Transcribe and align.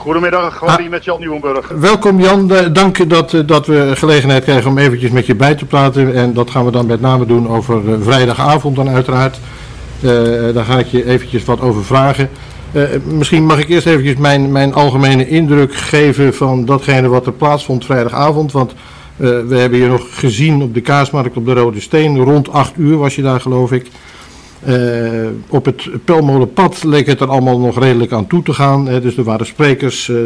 Goedemiddag, 0.00 0.56
gewoon 0.56 0.76
ah, 0.76 0.88
met 0.88 1.04
Jan 1.04 1.20
Nieuwenburg. 1.20 1.68
Welkom 1.68 2.20
Jan, 2.20 2.52
dank 2.72 3.10
dat, 3.10 3.42
dat 3.46 3.66
we 3.66 3.92
gelegenheid 3.94 4.44
krijgen 4.44 4.70
om 4.70 4.78
eventjes 4.78 5.10
met 5.10 5.26
je 5.26 5.34
bij 5.34 5.54
te 5.54 5.64
praten. 5.64 6.14
En 6.14 6.32
dat 6.32 6.50
gaan 6.50 6.64
we 6.64 6.70
dan 6.70 6.86
met 6.86 7.00
name 7.00 7.26
doen 7.26 7.48
over 7.48 7.82
vrijdagavond 8.02 8.76
dan 8.76 8.88
uiteraard. 8.88 9.40
daar 10.54 10.64
ga 10.64 10.78
ik 10.78 10.86
je 10.86 11.06
eventjes 11.06 11.44
wat 11.44 11.60
over 11.60 11.84
vragen. 11.84 12.30
misschien 13.04 13.46
mag 13.46 13.58
ik 13.58 13.68
eerst 13.68 13.86
eventjes 13.86 14.16
mijn, 14.16 14.52
mijn 14.52 14.74
algemene 14.74 15.28
indruk 15.28 15.74
geven 15.74 16.34
van 16.34 16.64
datgene 16.64 17.08
wat 17.08 17.26
er 17.26 17.32
plaatsvond 17.32 17.84
vrijdagavond. 17.84 18.52
Want 18.52 18.74
we 19.16 19.56
hebben 19.56 19.78
je 19.78 19.86
nog 19.86 20.18
gezien 20.18 20.62
op 20.62 20.74
de 20.74 20.80
kaasmarkt 20.80 21.36
op 21.36 21.46
de 21.46 21.52
Rode 21.52 21.80
Steen. 21.80 22.18
Rond 22.18 22.52
8 22.52 22.72
uur 22.76 22.96
was 22.96 23.14
je 23.14 23.22
daar 23.22 23.40
geloof 23.40 23.72
ik. 23.72 23.90
Uh, 24.68 25.28
op 25.48 25.64
het 25.64 26.04
Pelmolenpad 26.04 26.84
leek 26.84 27.06
het 27.06 27.20
er 27.20 27.28
allemaal 27.28 27.58
nog 27.58 27.78
redelijk 27.78 28.12
aan 28.12 28.26
toe 28.26 28.42
te 28.42 28.52
gaan. 28.52 28.86
Hè. 28.88 29.00
Dus 29.00 29.16
er 29.16 29.24
waren 29.24 29.46
sprekers, 29.46 30.08
uh, 30.08 30.18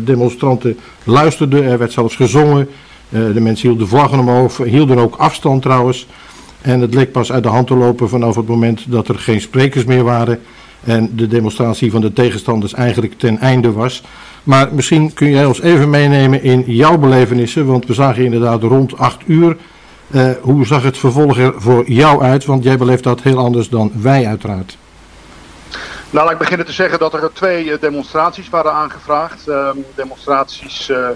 demonstranten 0.00 0.78
luisterden, 1.04 1.64
er 1.64 1.78
werd 1.78 1.92
zelfs 1.92 2.16
gezongen. 2.16 2.68
de 3.08 3.40
mensen 3.40 3.68
hielden 3.68 3.88
vlaggen 3.88 4.18
omhoog, 4.18 4.56
hielden 4.56 4.98
ook 4.98 5.16
afstand 5.16 5.62
trouwens. 5.62 6.06
En 6.60 6.80
het 6.80 6.94
leek 6.94 7.12
pas 7.12 7.32
uit 7.32 7.42
de 7.42 7.48
hand 7.48 7.66
te 7.66 7.74
lopen 7.74 8.08
vanaf 8.08 8.36
het 8.36 8.46
moment 8.46 8.84
dat 8.88 9.08
er 9.08 9.18
geen 9.18 9.40
sprekers 9.40 9.84
meer 9.84 10.04
waren. 10.04 10.40
En 10.84 11.10
de 11.16 11.26
demonstratie 11.26 11.90
van 11.90 12.00
de 12.00 12.12
tegenstanders 12.12 12.74
eigenlijk 12.74 13.18
ten 13.18 13.38
einde 13.38 13.72
was. 13.72 14.02
Maar 14.42 14.68
misschien 14.74 15.12
kun 15.12 15.30
jij 15.30 15.44
ons 15.44 15.60
even 15.60 15.90
meenemen 15.90 16.42
in 16.42 16.64
jouw 16.66 16.98
belevenissen. 16.98 17.66
Want 17.66 17.86
we 17.86 17.94
zagen 17.94 18.24
inderdaad 18.24 18.62
rond 18.62 18.98
8 18.98 19.20
uur 19.26 19.56
uh, 20.10 20.30
hoe 20.40 20.66
zag 20.66 20.82
het 20.82 20.98
vervolg 20.98 21.38
er 21.38 21.52
voor 21.56 21.90
jou 21.90 22.22
uit? 22.22 22.44
Want 22.44 22.64
jij 22.64 22.76
beleeft 22.76 23.02
dat 23.02 23.22
heel 23.22 23.38
anders 23.38 23.68
dan 23.68 23.92
wij 23.94 24.26
uiteraard. 24.26 24.76
Nou, 26.10 26.24
laat 26.24 26.34
ik 26.34 26.38
beginnen 26.38 26.66
te 26.66 26.72
zeggen 26.72 26.98
dat 26.98 27.14
er 27.14 27.30
twee 27.32 27.64
uh, 27.64 27.74
demonstraties 27.80 28.48
waren 28.48 28.72
aangevraagd. 28.72 29.48
Uh, 29.48 29.68
demonstraties 29.94 30.88
uh, 30.88 31.08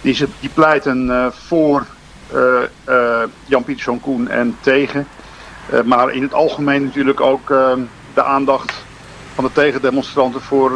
die, 0.00 0.14
ze, 0.14 0.28
die 0.40 0.50
pleiten 0.54 1.32
voor 1.46 1.86
Jan-Pieter 3.44 3.98
Koen 4.00 4.28
en 4.28 4.56
tegen. 4.60 5.06
maar 5.84 6.12
in 6.12 6.22
het 6.22 6.34
algemeen 6.34 6.84
natuurlijk 6.84 7.20
ook 7.20 7.50
ehm, 7.50 7.78
de 8.14 8.22
aandacht 8.22 8.72
van 9.34 9.44
de 9.44 9.52
tegendemonstranten 9.52 10.40
voor 10.40 10.72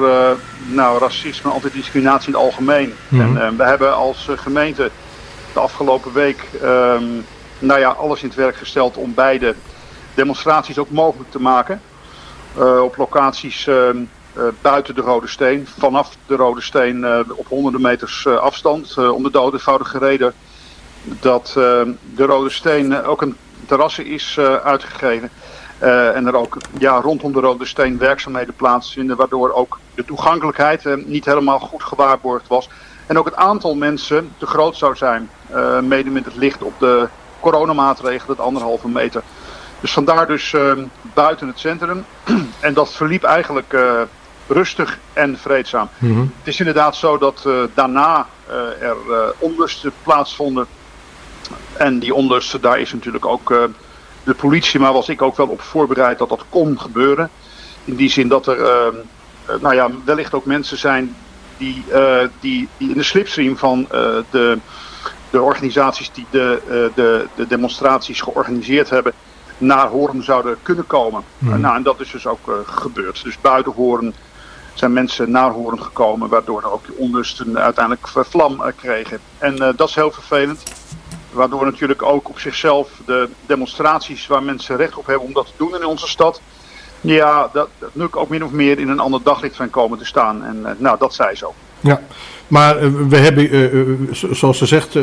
nou, 0.66 0.98
racisme 0.98 1.50
en 1.50 1.54
antidiscriminatie 1.54 2.28
in 2.28 2.34
het 2.34 2.42
algemeen. 2.42 2.92
Mm 3.08 3.36
En 3.36 3.56
we 3.56 3.64
hebben 3.64 3.94
als 3.94 4.28
gemeente 4.36 4.90
de 5.52 5.60
afgelopen 5.60 6.12
week 6.12 6.48
ehm, 6.62 7.04
nou 7.58 7.80
ja, 7.80 7.88
alles 7.88 8.22
in 8.22 8.28
het 8.28 8.36
werk 8.36 8.56
gesteld 8.56 8.96
om 8.96 9.14
beide 9.14 9.54
demonstraties 10.14 10.78
ook 10.78 10.90
mogelijk 10.90 11.30
te 11.30 11.40
maken. 11.40 11.80
Uh, 12.58 12.82
op 12.82 12.96
locaties 12.96 13.66
uh, 13.66 13.88
uh, 13.88 14.42
buiten 14.60 14.94
de 14.94 15.00
Rode 15.00 15.26
Steen, 15.26 15.66
vanaf 15.78 16.16
de 16.26 16.36
Rode 16.36 16.60
Steen 16.60 17.24
op 17.36 17.46
honderden 17.48 17.80
meters 17.80 18.26
afstand. 18.26 18.98
om 18.98 19.22
de 19.22 19.50
eenvoudige 19.52 19.98
reden 19.98 20.32
dat 21.02 21.50
de 22.14 22.24
Rode 22.24 22.50
Steen 22.50 23.04
ook 23.04 23.22
een 23.22 23.36
terrasse 23.66 24.04
is 24.04 24.38
uitgegeven. 24.64 25.30
en 26.14 26.26
er 26.26 26.36
ook 26.36 26.56
ja, 26.78 27.00
rondom 27.00 27.32
de 27.32 27.40
Rode 27.40 27.66
Steen 27.66 27.98
werkzaamheden 27.98 28.54
plaatsvinden, 28.54 29.16
waardoor 29.16 29.52
ook 29.52 29.78
de 29.94 30.04
toegankelijkheid 30.04 31.06
niet 31.06 31.24
helemaal 31.24 31.58
goed 31.58 31.82
gewaarborgd 31.82 32.48
was. 32.48 32.68
En 33.06 33.18
ook 33.18 33.24
het 33.24 33.36
aantal 33.36 33.74
mensen 33.74 34.32
te 34.38 34.46
groot 34.46 34.76
zou 34.76 34.96
zijn, 34.96 35.30
mede 35.82 36.10
met 36.10 36.24
het 36.24 36.36
licht 36.36 36.62
op 36.62 36.78
de 36.78 37.08
coronamaatregelen, 37.40 38.36
het 38.36 38.46
anderhalve 38.46 38.88
meter. 38.88 39.22
Dus 39.80 39.92
vandaar 39.92 40.26
dus 40.26 40.52
ehm, 40.52 40.84
buiten 41.14 41.48
het 41.48 41.58
centrum. 41.58 42.04
en 42.60 42.74
dat 42.74 42.92
verliep 42.92 43.22
eigenlijk 43.22 43.72
uh, 43.72 44.00
rustig 44.46 44.98
en 45.12 45.38
vreedzaam. 45.38 45.88
Mhm. 45.98 46.20
Het 46.20 46.46
is 46.46 46.58
inderdaad 46.58 46.96
zo 46.96 47.18
dat 47.18 47.44
uh, 47.46 47.62
daarna 47.74 48.26
uh, 48.48 48.82
er 48.88 48.96
onlusten 49.38 49.92
plaatsvonden. 50.02 50.66
En 51.72 51.98
die 51.98 52.14
onlusten, 52.14 52.60
daar 52.60 52.80
is 52.80 52.92
natuurlijk 52.92 53.26
ook 53.26 53.68
de 54.24 54.34
politie, 54.34 54.80
maar 54.80 54.92
was 54.92 55.08
ik 55.08 55.22
ook 55.22 55.36
wel 55.36 55.46
op 55.46 55.60
voorbereid 55.60 56.18
dat 56.18 56.28
dat 56.28 56.44
kon 56.48 56.80
gebeuren. 56.80 57.30
In 57.84 57.96
die 57.96 58.10
zin 58.10 58.28
dat 58.28 58.46
er, 58.46 58.62
ehm, 58.62 58.94
nou 59.60 59.74
ja, 59.74 59.90
wellicht 60.04 60.34
ook 60.34 60.44
mensen 60.44 60.78
zijn 60.78 61.16
die, 61.56 61.84
die, 62.40 62.68
die 62.78 62.88
in 62.88 62.98
de 62.98 63.02
slipstream 63.02 63.56
van 63.56 63.86
de 64.30 64.58
de 65.30 65.42
organisaties 65.42 66.10
die 66.12 66.26
de, 66.30 66.60
eh, 66.64 66.94
de, 66.94 67.26
de 67.34 67.46
demonstraties 67.46 68.20
georganiseerd 68.20 68.90
hebben 68.90 69.12
naar 69.58 69.88
Horen 69.88 70.24
zouden 70.24 70.56
kunnen 70.62 70.86
komen. 70.86 71.22
Hmm. 71.38 71.60
nou, 71.60 71.76
en 71.76 71.82
dat 71.82 72.00
is 72.00 72.10
dus 72.10 72.26
ook 72.26 72.48
uh, 72.48 72.54
gebeurd. 72.64 73.22
Dus 73.22 73.40
buiten 73.40 73.72
Horen 73.72 74.14
zijn 74.74 74.92
mensen 74.92 75.30
naar 75.30 75.50
Horen 75.50 75.82
gekomen, 75.82 76.28
waardoor 76.28 76.62
ook 76.62 76.86
die 76.86 76.96
onlusten 76.96 77.58
uiteindelijk 77.58 78.08
vlam 78.08 78.52
uh, 78.52 78.66
kregen. 78.76 79.20
En 79.38 79.56
dat 79.76 79.88
is 79.88 79.94
heel 79.94 80.10
vervelend. 80.10 80.62
Waardoor 81.30 81.64
natuurlijk 81.64 82.02
ook 82.02 82.28
op 82.28 82.38
zichzelf 82.38 82.88
de 83.06 83.28
demonstraties 83.46 84.26
waar 84.26 84.42
mensen 84.42 84.76
recht 84.76 84.96
op 84.96 85.06
hebben 85.06 85.26
om 85.26 85.32
dat 85.32 85.46
te 85.46 85.52
doen 85.56 85.74
in 85.74 85.84
onze 85.84 86.08
stad. 86.08 86.40
Ja, 87.00 87.48
dat, 87.52 87.68
dat 87.78 87.94
nu 87.94 88.06
ook 88.10 88.28
min 88.28 88.44
of 88.44 88.50
meer 88.50 88.78
in 88.78 88.88
een 88.88 89.00
ander 89.00 89.22
daglicht 89.22 89.54
zijn 89.54 89.70
komen 89.70 89.98
te 89.98 90.04
staan. 90.04 90.44
En 90.44 90.76
nou, 90.78 90.98
dat 90.98 91.14
zij 91.14 91.34
zo. 91.34 91.54
Ja, 91.80 92.00
maar 92.48 92.76
eh, 92.76 92.88
we 93.08 93.16
hebben, 93.16 93.50
eh, 93.50 93.64
eh, 93.64 93.86
zoals 94.10 94.58
ze 94.58 94.66
zegt, 94.66 94.94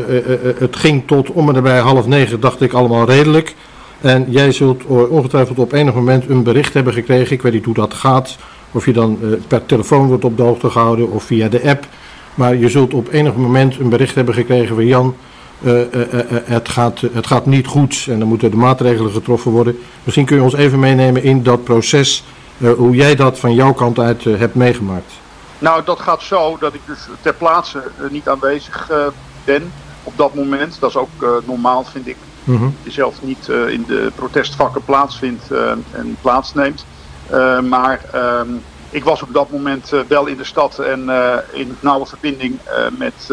het 0.59 0.75
ging 0.75 1.03
tot 1.05 1.31
om 1.31 1.55
en 1.55 1.63
bij 1.63 1.79
half 1.79 2.07
negen, 2.07 2.39
dacht 2.39 2.61
ik, 2.61 2.73
allemaal 2.73 3.05
redelijk. 3.05 3.55
En 4.01 4.25
jij 4.29 4.51
zult 4.51 4.85
ongetwijfeld 4.85 5.59
op 5.59 5.71
enig 5.71 5.93
moment 5.93 6.29
een 6.29 6.43
bericht 6.43 6.73
hebben 6.73 6.93
gekregen. 6.93 7.33
Ik 7.33 7.41
weet 7.41 7.53
niet 7.53 7.65
hoe 7.65 7.73
dat 7.73 7.93
gaat. 7.93 8.37
Of 8.71 8.85
je 8.85 8.93
dan 8.93 9.19
per 9.47 9.65
telefoon 9.65 10.07
wordt 10.07 10.25
op 10.25 10.37
de 10.37 10.43
hoogte 10.43 10.69
gehouden 10.69 11.11
of 11.11 11.23
via 11.23 11.47
de 11.47 11.69
app. 11.69 11.87
Maar 12.35 12.55
je 12.55 12.69
zult 12.69 12.93
op 12.93 13.11
enig 13.11 13.35
moment 13.35 13.79
een 13.79 13.89
bericht 13.89 14.15
hebben 14.15 14.33
gekregen 14.33 14.75
van 14.75 14.85
Jan. 14.85 15.15
het, 16.45 16.69
gaat, 16.69 17.01
het 17.13 17.27
gaat 17.27 17.45
niet 17.45 17.67
goed 17.67 18.05
en 18.09 18.19
dan 18.19 18.27
moeten 18.27 18.51
de 18.51 18.57
maatregelen 18.57 19.11
getroffen 19.11 19.51
worden. 19.51 19.77
Misschien 20.03 20.25
kun 20.25 20.35
je 20.35 20.43
ons 20.43 20.55
even 20.55 20.79
meenemen 20.79 21.23
in 21.23 21.43
dat 21.43 21.63
proces. 21.63 22.23
hoe 22.57 22.95
jij 22.95 23.15
dat 23.15 23.39
van 23.39 23.53
jouw 23.53 23.73
kant 23.73 23.99
uit 23.99 24.23
hebt 24.23 24.55
meegemaakt. 24.55 25.11
Nou, 25.59 25.83
dat 25.83 25.99
gaat 25.99 26.21
zo 26.21 26.57
dat 26.59 26.73
ik 26.73 26.81
dus 26.85 27.07
ter 27.21 27.33
plaatse 27.33 27.83
uh, 28.01 28.09
niet 28.09 28.29
aanwezig 28.29 28.91
uh, 28.91 29.05
ben 29.43 29.71
op 30.03 30.17
dat 30.17 30.33
moment. 30.33 30.79
Dat 30.79 30.89
is 30.89 30.95
ook 30.95 31.21
uh, 31.21 31.29
normaal, 31.45 31.83
vind 31.83 32.07
ik. 32.07 32.17
Mm 32.43 32.57
-hmm. 32.57 32.75
Je 32.83 32.91
zelf 32.91 33.21
niet 33.21 33.47
in 33.47 33.83
de 33.87 34.11
protestvakken 34.15 34.83
plaatsvindt 34.83 35.51
en 35.91 36.17
plaatsneemt. 36.21 36.85
maar 37.63 38.01
um, 38.15 38.63
ik 38.89 39.03
was 39.03 39.21
op 39.21 39.33
dat 39.33 39.51
moment 39.51 39.91
wel 40.07 40.25
in 40.25 40.37
de 40.37 40.43
stad 40.43 40.79
en 40.79 41.09
in 41.51 41.77
nauwe 41.79 42.05
verbinding 42.05 42.59
met, 42.97 43.29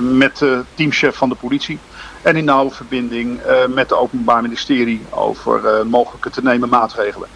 met 0.00 0.38
de 0.38 0.62
teamchef 0.74 1.16
van 1.16 1.28
de 1.28 1.34
politie. 1.34 1.78
En 2.22 2.36
in 2.36 2.44
nauwe 2.44 2.70
verbinding 2.70 3.40
met 3.68 3.90
het 3.90 3.98
Openbaar 3.98 4.42
Ministerie 4.42 5.04
over 5.10 5.86
mogelijke 5.86 6.30
te 6.30 6.42
nemen 6.42 6.68
maatregelen. 6.68 7.28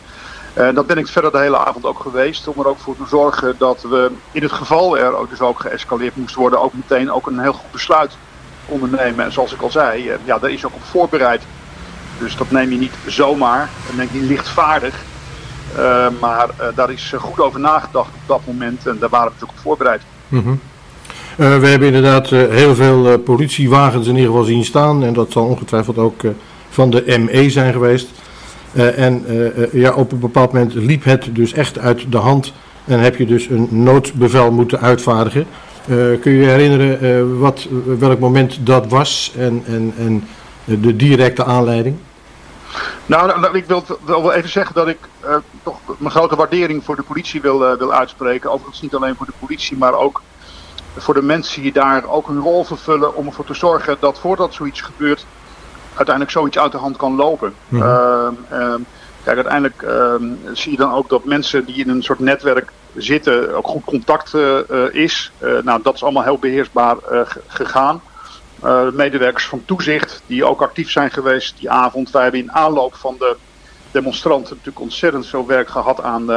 En 0.54 0.68
uh, 0.68 0.74
dat 0.74 0.86
ben 0.86 0.98
ik 0.98 1.06
verder 1.06 1.32
de 1.32 1.38
hele 1.38 1.58
avond 1.58 1.84
ook 1.84 2.00
geweest. 2.00 2.48
Om 2.48 2.54
er 2.58 2.68
ook 2.68 2.78
voor 2.78 2.96
te 2.96 3.06
zorgen 3.08 3.54
dat 3.58 3.82
we 3.82 4.10
in 4.32 4.42
het 4.42 4.52
geval 4.52 4.98
er 4.98 5.16
ook 5.16 5.30
dus 5.30 5.40
ook 5.40 5.60
geëscaleerd 5.60 6.16
moest 6.16 6.34
worden. 6.34 6.62
Ook 6.62 6.72
meteen 6.72 7.12
ook 7.12 7.26
een 7.26 7.38
heel 7.38 7.52
goed 7.52 7.70
besluit 7.70 8.16
ondernemen. 8.66 9.24
En 9.24 9.32
zoals 9.32 9.52
ik 9.52 9.60
al 9.60 9.70
zei, 9.70 10.08
uh, 10.08 10.14
ja, 10.24 10.38
daar 10.38 10.50
is 10.50 10.64
ook 10.64 10.74
op 10.74 10.82
voorbereid. 10.82 11.42
Dus 12.18 12.36
dat 12.36 12.50
neem 12.50 12.70
je 12.70 12.78
niet 12.78 12.94
zomaar. 13.06 13.70
Dat 13.86 13.96
neem 13.96 14.08
je 14.12 14.20
niet 14.20 14.28
lichtvaardig. 14.28 14.94
Uh, 15.78 16.06
maar 16.20 16.48
daar 16.74 16.90
is 16.90 17.12
goed 17.16 17.40
over 17.40 17.60
nagedacht 17.60 18.08
op 18.08 18.20
dat 18.26 18.40
moment. 18.46 18.86
En 18.86 18.96
daar 18.98 19.08
waren 19.08 19.26
we 19.26 19.32
natuurlijk 19.32 19.58
op 19.58 19.64
voorbereid. 19.64 20.02
-hmm. 20.28 20.60
we 21.36 21.44
hebben 21.44 21.88
inderdaad 21.88 22.28
heel 22.30 22.74
veel 22.74 23.18
politiewagens 23.18 24.06
in 24.06 24.14
ieder 24.14 24.30
geval 24.30 24.44
zien 24.44 24.64
staan. 24.64 25.04
En 25.04 25.12
dat 25.12 25.32
zal 25.32 25.44
ongetwijfeld 25.44 25.98
ook 25.98 26.20
van 26.70 26.90
de 26.90 27.18
ME 27.18 27.50
zijn 27.50 27.72
geweest. 27.72 28.08
Uh, 28.74 28.98
en 28.98 29.24
uh, 29.28 29.72
ja, 29.72 29.92
op 29.92 30.12
een 30.12 30.18
bepaald 30.18 30.52
moment 30.52 30.74
liep 30.74 31.04
het 31.04 31.28
dus 31.30 31.52
echt 31.52 31.78
uit 31.78 32.12
de 32.12 32.18
hand 32.18 32.52
en 32.84 33.00
heb 33.00 33.16
je 33.16 33.26
dus 33.26 33.48
een 33.48 33.68
noodbevel 33.70 34.50
moeten 34.50 34.80
uitvaardigen. 34.80 35.46
kun 36.20 36.32
je 36.32 36.38
je 36.38 36.46
herinneren 36.46 37.38
wat, 37.38 37.68
welk 37.98 38.18
moment 38.18 38.66
dat 38.66 38.86
was 38.86 39.32
en, 39.36 39.62
en, 39.66 39.94
en 39.98 40.28
de 40.64 40.96
directe 40.96 41.44
aanleiding? 41.44 41.96
Nou, 43.06 43.26
nou, 43.26 43.40
nou 43.40 43.56
ik 43.56 43.64
wil 43.64 43.84
wel 44.04 44.32
even 44.32 44.50
zeggen 44.50 44.74
dat 44.74 44.88
ik 44.88 44.98
toch 45.62 45.78
mijn 45.98 46.10
grote 46.10 46.36
waardering 46.36 46.84
voor 46.84 46.96
de 46.96 47.02
politie 47.02 47.40
wil, 47.40 47.58
wil 47.78 47.92
uitspreken. 47.92 48.50
Overigens 48.50 48.82
niet 48.82 48.94
alleen 48.94 49.14
voor 49.14 49.26
de 49.26 49.32
politie, 49.38 49.76
maar 49.76 49.94
ook 49.94 50.22
voor 50.96 51.14
de 51.14 51.22
mensen 51.22 51.62
die 51.62 51.72
daar 51.72 52.08
ook 52.08 52.28
een 52.28 52.40
rol 52.40 52.64
vervullen 52.64 53.14
om 53.14 53.26
ervoor 53.26 53.44
te 53.44 53.54
zorgen 53.54 53.96
dat 54.00 54.18
voordat 54.18 54.54
zoiets 54.54 54.80
gebeurt, 54.80 55.26
uiteindelijk 55.94 56.30
zoiets 56.30 56.58
uit 56.58 56.72
de 56.72 56.78
hand 56.78 56.96
kan 56.96 57.14
lopen. 57.14 57.54
Mhm. 57.68 57.82
Ehm, 57.82 58.34
ehm, 58.50 58.80
kijk, 59.24 59.36
uiteindelijk 59.36 59.82
ehm, 59.82 60.24
zie 60.52 60.70
je 60.70 60.76
dan 60.76 60.92
ook 60.92 61.08
dat 61.08 61.24
mensen 61.24 61.64
die 61.64 61.84
in 61.84 61.88
een 61.88 62.02
soort 62.02 62.18
netwerk 62.18 62.72
zitten, 62.96 63.54
ook 63.54 63.66
goed 63.66 63.84
contact 63.84 64.34
uh, 64.34 64.58
is. 64.90 65.32
Uh, 65.42 65.62
nou, 65.62 65.82
dat 65.82 65.94
is 65.94 66.02
allemaal 66.02 66.22
heel 66.22 66.38
beheersbaar 66.38 66.96
gegaan. 67.46 68.02
medewerkers 68.92 69.46
van 69.46 69.62
toezicht, 69.64 70.22
die 70.26 70.44
ook 70.44 70.62
actief 70.62 70.90
zijn 70.90 71.10
geweest 71.10 71.58
die 71.58 71.70
avond. 71.70 72.10
Wij 72.10 72.22
hebben 72.22 72.40
in 72.40 72.52
aanloop 72.52 72.94
van 72.94 73.14
de 73.18 73.36
demonstranten 73.90 74.50
natuurlijk 74.50 74.80
ontzettend 74.80 75.26
veel 75.26 75.46
werk 75.46 75.68
gehad 75.68 76.02
aan, 76.02 76.32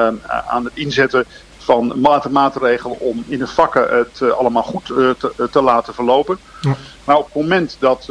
aan 0.48 0.64
het 0.64 0.74
inzetten 0.74 1.26
van 1.66 1.94
maatregelen 2.32 3.00
om 3.00 3.24
in 3.28 3.40
de 3.40 3.48
vakken 3.48 3.98
het 3.98 4.32
allemaal 4.32 4.64
goed 4.64 4.86
te, 4.86 5.48
te, 5.52 5.62
laten 5.62 5.94
verlopen. 5.94 6.38
Ja. 6.62 6.76
Maar 7.04 7.18
op 7.18 7.26
het 7.26 7.36
moment 7.36 7.78
dat, 7.80 8.10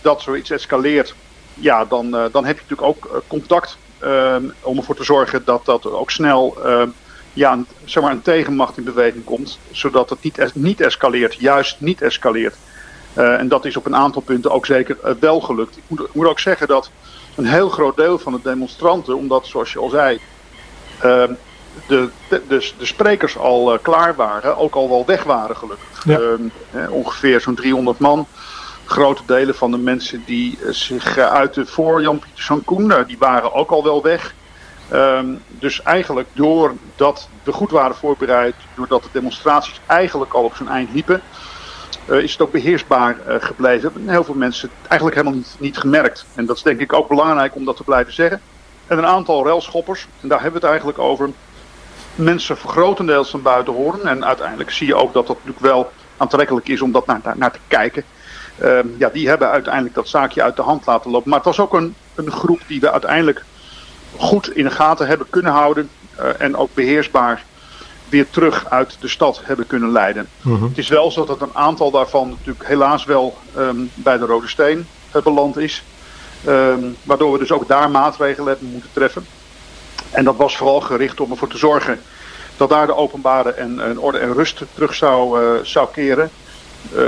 dat 0.00 0.22
zoiets 0.22 0.50
escaleert, 0.50 1.14
ja, 1.54 1.84
dan, 1.84 2.10
dan 2.10 2.44
heb 2.44 2.56
je 2.56 2.62
natuurlijk 2.68 2.82
ook 2.88 3.22
contact 3.26 3.78
om 4.60 4.76
ervoor 4.76 4.96
te 4.96 5.04
zorgen 5.04 5.42
dat 5.44 5.64
dat 5.64 5.86
ook 5.86 6.10
snel 6.10 6.56
ja, 7.32 7.52
een, 7.52 7.66
zeg 7.84 8.02
maar 8.02 8.12
een 8.12 8.22
tegenmacht 8.22 8.76
in 8.76 8.84
beweging 8.84 9.24
komt, 9.24 9.58
zodat 9.70 10.10
het 10.10 10.22
niet, 10.22 10.50
niet 10.54 10.80
escaleert, 10.80 11.34
juist 11.34 11.80
niet 11.80 12.02
escaleert. 12.02 12.56
Uh, 13.18 13.38
en 13.38 13.48
dat 13.48 13.64
is 13.64 13.76
op 13.76 13.86
een 13.86 13.96
aantal 13.96 14.22
punten 14.22 14.50
ook 14.50 14.66
zeker 14.66 14.98
uh, 15.04 15.10
wel 15.20 15.40
gelukt. 15.40 15.76
Ik 15.76 15.82
moet, 15.86 16.00
ik 16.00 16.14
moet, 16.14 16.26
ook 16.26 16.40
zeggen 16.40 16.68
dat 16.68 16.90
een 17.34 17.46
heel 17.46 17.68
groot 17.68 17.96
deel 17.96 18.18
van 18.18 18.32
de 18.32 18.40
demonstranten, 18.42 19.16
omdat 19.16 19.46
zoals 19.46 19.72
je 19.72 19.78
al 19.78 19.88
zei, 19.88 20.20
uh, 21.04 21.24
de, 21.86 22.08
de, 22.28 22.42
de, 22.48 22.72
de, 22.78 22.86
sprekers 22.86 23.38
al 23.38 23.72
uh, 23.72 23.78
klaar 23.82 24.14
waren, 24.14 24.56
ook 24.56 24.74
al 24.74 24.88
wel 24.88 25.06
weg 25.06 25.22
waren 25.22 25.56
gelukkig. 25.56 26.04
Ja. 26.04 26.18
Ehm, 26.18 26.90
ongeveer 26.90 27.40
zo'n 27.40 27.54
300 27.54 27.98
man. 27.98 28.26
Grote 28.84 29.22
delen 29.26 29.54
van 29.54 29.70
de 29.70 29.78
mensen 29.78 30.22
die 30.26 30.58
zich 30.68 31.18
uiten 31.18 31.66
voor 31.66 32.02
Jan-Pieter 32.02 32.42
Sankoen, 32.42 33.04
die 33.06 33.18
waren 33.18 33.54
ook 33.54 33.70
al 33.70 33.84
wel 33.84 34.02
weg. 34.02 34.34
Um, 34.92 35.42
dus 35.48 35.82
eigenlijk 35.82 36.28
doordat 36.32 37.28
we 37.42 37.52
goed 37.52 37.70
waren 37.70 37.96
voorbereid, 37.96 38.54
doordat 38.74 39.02
de 39.02 39.08
demonstraties 39.12 39.80
eigenlijk 39.86 40.32
al 40.32 40.44
op 40.44 40.56
zijn 40.56 40.68
eind 40.68 40.92
liepen, 40.92 41.22
uh, 42.10 42.18
is 42.18 42.32
het 42.32 42.40
ook 42.40 42.52
beheersbaar 42.52 43.16
uh, 43.28 43.34
gebleven. 43.38 43.92
En 43.94 44.08
heel 44.08 44.24
veel 44.24 44.34
mensen 44.34 44.70
het 44.78 44.88
eigenlijk 44.88 45.20
helemaal 45.20 45.38
niet, 45.38 45.56
niet 45.58 45.78
gemerkt. 45.78 46.26
En 46.34 46.46
dat 46.46 46.56
is 46.56 46.62
denk 46.62 46.80
ik 46.80 46.92
ook 46.92 47.08
belangrijk 47.08 47.54
om 47.54 47.64
dat 47.64 47.76
te 47.76 47.84
blijven 47.84 48.12
zeggen. 48.12 48.40
En 48.86 48.98
een 48.98 49.06
aantal 49.06 49.44
railschoppers, 49.44 50.06
en 50.20 50.28
daar 50.28 50.42
hebben 50.42 50.60
we 50.60 50.66
het 50.66 50.76
eigenlijk 50.76 50.98
over. 50.98 51.30
Mensen 52.16 52.56
grotendeels 52.56 53.30
van 53.30 53.42
buiten 53.42 53.72
horen. 53.72 54.06
En 54.06 54.24
uiteindelijk 54.24 54.70
zie 54.70 54.86
je 54.86 54.94
ook 54.94 55.12
dat 55.12 55.26
dat 55.26 55.36
natuurlijk 55.36 55.66
wel 55.66 55.92
aantrekkelijk 56.16 56.68
is 56.68 56.82
om 56.82 56.92
dat 56.92 57.06
naar, 57.06 57.20
naar, 57.24 57.38
naar 57.38 57.52
te 57.52 57.58
kijken. 57.68 58.04
Uh, 58.62 58.78
ja, 58.98 59.08
die 59.08 59.28
hebben 59.28 59.50
uiteindelijk 59.50 59.94
dat 59.94 60.08
zaakje 60.08 60.42
uit 60.42 60.56
de 60.56 60.62
hand 60.62 60.86
laten 60.86 61.10
lopen. 61.10 61.28
Maar 61.28 61.38
het 61.38 61.48
was 61.48 61.60
ook 61.60 61.74
een, 61.74 61.94
een 62.14 62.30
groep 62.30 62.60
die 62.66 62.80
we 62.80 62.92
uiteindelijk 62.92 63.44
goed 64.16 64.56
in 64.56 64.64
de 64.64 64.70
gaten 64.70 65.06
hebben 65.06 65.26
kunnen 65.30 65.52
houden 65.52 65.90
uh, 66.20 66.40
en 66.40 66.56
ook 66.56 66.74
beheersbaar 66.74 67.44
weer 68.08 68.30
terug 68.30 68.70
uit 68.70 68.96
de 69.00 69.08
stad 69.08 69.40
hebben 69.44 69.66
kunnen 69.66 69.92
leiden. 69.92 70.28
Uh-huh. 70.46 70.68
Het 70.68 70.78
is 70.78 70.88
wel 70.88 71.10
zo 71.10 71.24
dat 71.24 71.40
een 71.40 71.54
aantal 71.54 71.90
daarvan 71.90 72.28
natuurlijk 72.28 72.66
helaas 72.66 73.04
wel 73.04 73.38
um, 73.56 73.90
bij 73.94 74.18
de 74.18 74.26
Rode 74.26 74.48
Steen 74.48 74.86
beland 75.22 75.56
is. 75.56 75.82
Um, 76.46 76.96
waardoor 77.02 77.32
we 77.32 77.38
dus 77.38 77.52
ook 77.52 77.68
daar 77.68 77.90
maatregelen 77.90 78.48
hebben 78.48 78.68
moeten 78.68 78.90
treffen. 78.92 79.26
En 80.10 80.24
dat 80.24 80.36
was 80.36 80.56
vooral 80.56 80.80
gericht 80.80 81.20
om 81.20 81.30
ervoor 81.30 81.48
te 81.48 81.58
zorgen 81.58 82.00
dat 82.56 82.68
daar 82.68 82.86
de 82.86 82.94
openbare 82.94 83.50
en, 83.50 83.98
orde 83.98 84.18
en 84.18 84.32
rust 84.32 84.62
terug 84.74 84.94
zou, 84.94 85.42
uh, 85.42 85.64
zou 85.64 85.88
keren. 85.92 86.30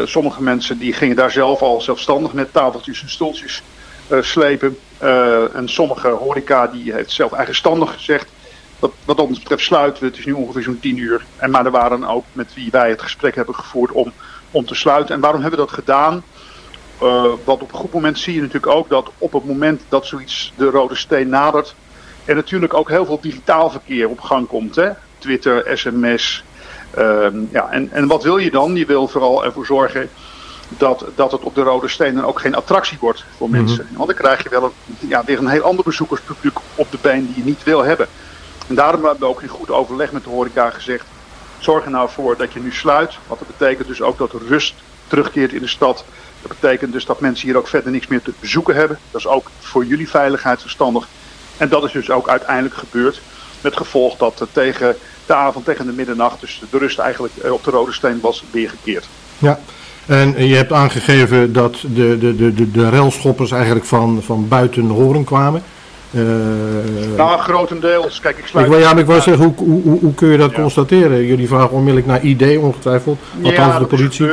sommige 0.05 0.43
mensen 0.43 0.79
die 0.79 0.93
gingen 0.93 1.17
daar 1.17 1.31
zelf 1.31 1.63
al 1.63 1.81
zelfstandig 1.81 2.33
met 2.33 2.53
tafeltjes 2.53 3.03
en 3.03 3.11
stoeltjes 3.11 3.63
slepen. 4.21 4.79
Uh, 5.03 5.55
en 5.55 5.69
sommige 5.69 6.09
horeca 6.09 6.67
die 6.67 6.93
heeft 6.93 7.11
zelf 7.11 7.33
eigenstandig 7.33 7.93
gezegd. 7.93 8.27
Wat, 8.79 8.93
wat 9.05 9.21
ons 9.21 9.39
betreft 9.39 9.63
sluiten 9.63 10.03
we. 10.03 10.09
Het 10.09 10.19
is 10.19 10.25
nu 10.25 10.33
ongeveer 10.33 10.63
zo'n 10.63 10.81
tien 10.81 10.97
uur. 10.97 11.25
En, 11.37 11.51
maar 11.51 11.65
er 11.65 11.71
waren 11.71 12.05
ook 12.05 12.25
met 12.33 12.55
wie 12.55 12.69
wij 12.71 12.89
het 12.89 13.03
gesprek 13.03 13.35
hebben 13.35 13.55
gevoerd 13.55 13.93
om, 13.93 14.13
om 14.51 14.67
te 14.67 14.75
sluiten. 14.75 15.15
En 15.15 15.21
waarom 15.21 15.41
hebben 15.41 15.61
we 15.61 15.67
dat 15.67 15.75
gedaan? 15.75 16.23
Want 17.45 17.63
op 17.63 17.73
een 17.73 17.79
goed 17.79 17.93
moment 17.93 18.19
zie 18.19 18.35
je 18.35 18.41
natuurlijk 18.41 18.73
ook 18.73 18.89
dat 18.89 19.11
op 19.19 19.33
het 19.33 19.45
moment 19.45 19.83
dat 19.89 20.07
zoiets 20.07 20.53
de 20.57 20.71
Rode 20.71 20.95
Steen 20.95 21.29
nadert. 21.29 21.75
Er 22.29 22.35
natuurlijk 22.35 22.75
ook 22.75 22.89
heel 22.89 23.05
veel 23.05 23.21
digitaal 23.21 23.71
verkeer 23.71 24.09
op 24.09 24.21
gang 24.21 24.47
komt. 24.47 24.77
Hè? 24.77 24.91
Twitter, 25.19 25.79
sms. 25.79 26.45
Uh, 26.99 27.27
ja, 27.51 27.71
en, 27.71 27.91
en 27.93 28.07
wat 28.07 28.23
wil 28.23 28.37
je 28.37 28.51
dan? 28.51 28.75
Je 28.75 28.87
wil 28.87 29.09
vooral 29.09 29.45
ervoor 29.45 29.67
zorgen 29.67 30.11
dat, 30.69 31.05
dat 31.15 31.33
het 31.33 31.43
op 31.43 31.55
de 31.55 31.63
Rode 31.63 31.89
Stenen 31.89 32.25
ook 32.25 32.41
geen 32.41 32.55
attractie 32.55 32.99
wordt 33.01 33.25
voor 33.37 33.49
mhm. 33.49 33.59
mensen. 33.59 33.89
Want 33.93 34.07
dan 34.07 34.17
krijg 34.17 34.43
je 34.43 34.49
wel 34.49 34.65
een, 34.65 35.09
ja, 35.09 35.25
weer 35.25 35.39
een 35.39 35.49
heel 35.49 35.63
ander 35.63 35.85
bezoekerspubliek 35.85 36.59
op 36.75 36.91
de 36.91 36.99
been 37.01 37.27
die 37.27 37.37
je 37.37 37.45
niet 37.45 37.63
wil 37.63 37.85
hebben. 37.85 38.07
En 38.67 38.75
daarom 38.75 39.03
hebben 39.03 39.21
we 39.21 39.27
ook 39.27 39.43
in 39.43 39.49
goed 39.49 39.71
overleg 39.71 40.13
met 40.13 40.25
de 40.25 40.31
horeca 40.31 40.71
gezegd... 40.71 41.07
zorg 41.59 41.85
er 41.85 41.91
nou 41.91 42.11
voor 42.11 42.37
dat 42.37 42.53
je 42.53 42.61
nu 42.61 42.73
sluit. 42.73 43.19
Want 43.27 43.41
dat 43.41 43.59
betekent 43.59 43.89
dus 43.89 44.03
ook 44.03 44.19
dat 44.19 44.33
rust 44.49 44.75
terugkeert 45.07 45.53
in 45.53 45.63
de 45.63 45.69
stad. 45.69 46.05
Dat 46.43 46.61
betekent 46.61 46.93
dus 46.93 47.05
dat 47.05 47.21
mensen 47.21 47.47
hier 47.47 47.57
ook 47.57 47.69
verder 47.69 47.93
niks 47.93 48.07
meer 48.07 48.23
te 48.23 48.33
bezoeken 48.41 48.75
hebben. 48.75 48.99
Dat 49.11 49.21
is 49.21 49.27
ook 49.27 49.51
voor 49.61 49.85
jullie 49.85 50.09
veiligheid 50.09 50.61
verstandig. 50.61 51.09
En 51.59 51.69
dat 51.69 51.85
is 51.85 51.93
dus 51.93 52.11
ook 52.11 52.29
uiteindelijk 52.29 52.75
gebeurd. 52.75 53.21
Met 53.61 53.77
gevolg 53.77 54.17
dat 54.17 54.47
tegen 54.53 54.97
de 55.27 55.35
avond, 55.35 55.65
tegen 55.65 55.87
de 55.87 55.93
middernacht... 55.93 56.41
dus 56.41 56.63
de 56.71 56.79
rust 56.79 56.99
eigenlijk 56.99 57.35
eh, 57.37 57.53
op 57.53 57.65
de 57.65 57.71
Rode 57.71 57.93
Steen 57.93 58.19
was 58.23 58.45
weergekeerd. 58.51 59.09
Ja, 59.39 59.59
en 60.07 60.47
je 60.47 60.55
hebt 60.55 60.73
aangegeven 60.73 61.53
dat 61.53 61.77
de, 61.81 62.19
de, 62.19 62.37
de, 62.37 62.55
de, 62.55 62.71
de 62.71 62.89
railschoppers 62.89 63.51
eigenlijk 63.51 63.85
van, 63.85 64.23
van 64.23 64.49
buiten 64.49 64.89
horen 64.89 65.25
kwamen. 65.25 65.63
Uh, 66.11 66.23
nou, 67.17 67.39
grotendeels. 67.39 68.21
Kijk, 68.21 68.39
ik 68.39 68.47
sluit... 68.47 68.73
Ik, 68.73 68.79
ja, 68.79 68.93
maar 68.93 69.03
ik 69.03 69.07
wou 69.07 69.21
zeggen, 69.21 69.45
hoe, 69.45 69.83
hoe, 69.83 69.99
hoe, 70.01 70.15
kun 70.15 70.29
je 70.29 70.39
dat 70.39 70.51
ja. 70.51 70.61
constateren? 70.61 71.27
Jullie 71.27 71.49
vragen 71.49 71.71
onmiddellijk 71.71 72.07
naar 72.07 72.23
ID, 72.23 72.59
ongetwijfeld. 72.59 73.19
Althans, 73.43 73.73
ja, 73.73 73.79
de 73.79 73.85
politie. 73.85 74.27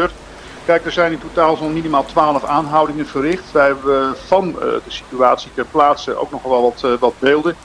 Kijk, 0.66 0.86
er 0.86 0.92
zijn 0.92 1.12
in 1.12 1.20
totaal 1.20 1.56
zo'n 1.58 1.74
minimaal 1.74 2.06
12 2.06 2.44
aanhoudingen 2.44 3.08
verricht. 3.08 3.52
Wij 3.52 3.66
hebben 3.66 4.16
van 4.26 4.48
uh, 4.48 4.60
de 4.60 4.82
situatie 4.88 5.52
ter 5.54 5.66
plaatse 5.66 6.16
ook 6.16 6.32
nog 6.32 6.44
wel 6.44 6.62
wat, 6.62 6.82
uh, 6.86 7.00
wat 7.00 7.14
beelden. 7.20 7.56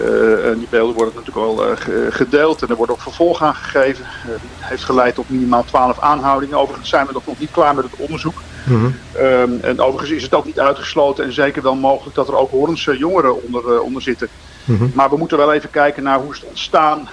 Uh, 0.00 0.48
en 0.48 0.58
die 0.58 0.66
beelden 0.70 0.94
worden 0.94 1.14
natuurlijk 1.14 1.46
al 1.46 1.70
uh, 1.70 1.76
gedeeld 2.10 2.62
en 2.62 2.68
er 2.68 2.76
wordt 2.76 2.92
ook 2.92 3.00
vervolg 3.00 3.42
aan 3.42 3.54
gegeven. 3.54 4.04
Uh, 4.04 4.32
heeft 4.58 4.84
geleid 4.84 5.14
tot 5.14 5.30
minimaal 5.30 5.64
12 5.64 5.98
aanhoudingen. 5.98 6.58
Overigens 6.58 6.88
zijn 6.88 7.06
we 7.06 7.12
nog 7.12 7.38
niet 7.38 7.50
klaar 7.50 7.74
met 7.74 7.84
het 7.84 7.96
onderzoek. 7.96 8.34
Mm-hmm. 8.64 8.94
Um, 9.20 9.60
en 9.60 9.80
overigens 9.80 10.10
is 10.10 10.22
het 10.22 10.34
ook 10.34 10.44
niet 10.44 10.60
uitgesloten 10.60 11.24
en 11.24 11.32
zeker 11.32 11.62
wel 11.62 11.74
mogelijk 11.74 12.16
dat 12.16 12.28
er 12.28 12.36
ook 12.36 12.50
Hoornse 12.50 12.96
jongeren 12.96 13.42
onder, 13.42 13.80
onder 13.80 14.02
zitten. 14.02 14.28
Mm-hmm. 14.64 14.92
Maar 14.94 15.10
we 15.10 15.16
moeten 15.16 15.36
wel 15.36 15.52
even 15.52 15.70
kijken 15.70 16.02
naar 16.02 16.18
hoe 16.18 16.32
is 16.32 16.40
het 16.40 16.48
ontstaan 16.48 17.08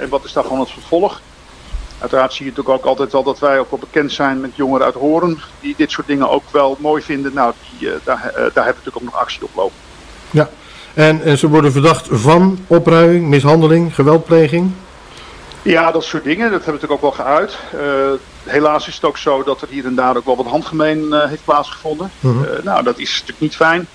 en 0.00 0.08
wat 0.08 0.24
is 0.24 0.32
daarvan 0.32 0.60
het 0.60 0.70
vervolg. 0.70 1.20
Uiteraard 2.00 2.32
zie 2.32 2.44
je 2.44 2.50
natuurlijk 2.50 2.78
ook 2.78 2.84
altijd 2.84 3.12
wel 3.12 3.22
dat 3.22 3.38
wij 3.38 3.58
ook 3.58 3.70
wel 3.70 3.78
bekend 3.78 4.12
zijn 4.12 4.40
met 4.40 4.56
jongeren 4.56 4.86
uit 4.86 4.94
Horen. 4.94 5.40
Die 5.60 5.74
dit 5.76 5.90
soort 5.90 6.06
dingen 6.06 6.30
ook 6.30 6.42
wel 6.50 6.76
mooi 6.78 7.02
vinden. 7.02 7.34
Nou, 7.34 7.52
die, 7.78 7.88
daar, 7.88 8.02
daar 8.04 8.20
hebben 8.44 8.54
we 8.54 8.64
natuurlijk 8.64 8.96
ook 8.96 9.02
nog 9.02 9.16
actie 9.16 9.42
op 9.42 9.50
lopen. 9.54 9.76
Ja, 10.30 10.48
en, 10.94 11.22
en, 11.22 11.38
ze 11.38 11.48
worden 11.48 11.72
verdacht 11.72 12.08
van 12.10 12.58
opruiming, 12.66 13.28
mishandeling, 13.28 13.94
geweldpleging? 13.94 14.72
Ja, 15.62 15.90
dat 15.90 16.04
soort 16.04 16.24
dingen. 16.24 16.50
Dat 16.50 16.64
hebben 16.64 16.80
we 16.80 16.86
natuurlijk 16.86 17.04
ook 17.04 17.16
wel 17.16 17.26
geuit. 17.26 17.58
Uh, 17.74 18.50
helaas 18.52 18.88
is 18.88 18.94
het 18.94 19.04
ook 19.04 19.18
zo 19.18 19.42
dat 19.42 19.62
er 19.62 19.68
hier 19.70 19.84
en 19.84 19.94
daar 19.94 20.16
ook 20.16 20.24
wel 20.24 20.36
wat 20.36 20.46
handgemeen 20.46 21.02
uh, 21.02 21.24
heeft 21.24 21.44
plaatsgevonden. 21.44 22.10
Uh 22.20 22.30
-huh. 22.30 22.64
nou, 22.64 22.82
dat 22.82 22.98
is 22.98 23.10
natuurlijk 23.10 23.40
niet 23.40 23.56
fijn. 23.56 23.88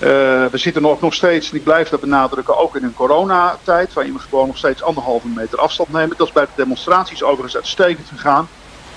Eh, 0.00 0.08
we 0.50 0.58
zitten 0.58 0.82
nog, 0.82 1.00
nog 1.00 1.14
steeds, 1.14 1.50
en 1.50 1.56
ik 1.56 1.64
blijf 1.64 1.88
dat 1.88 2.00
benadrukken, 2.00 2.58
ook 2.58 2.76
in 2.76 2.84
een 2.84 2.94
coronatijd. 2.94 3.92
Waarin 3.92 4.12
we 4.12 4.18
gewoon 4.18 4.46
nog 4.46 4.56
steeds 4.56 4.82
anderhalve 4.82 5.28
meter 5.28 5.58
afstand 5.58 5.92
nemen. 5.92 6.16
Dat 6.16 6.26
is 6.26 6.32
bij 6.32 6.44
de 6.44 6.50
demonstraties 6.54 7.22
overigens 7.22 7.56
uitstekend 7.56 8.08
gegaan. 8.08 8.48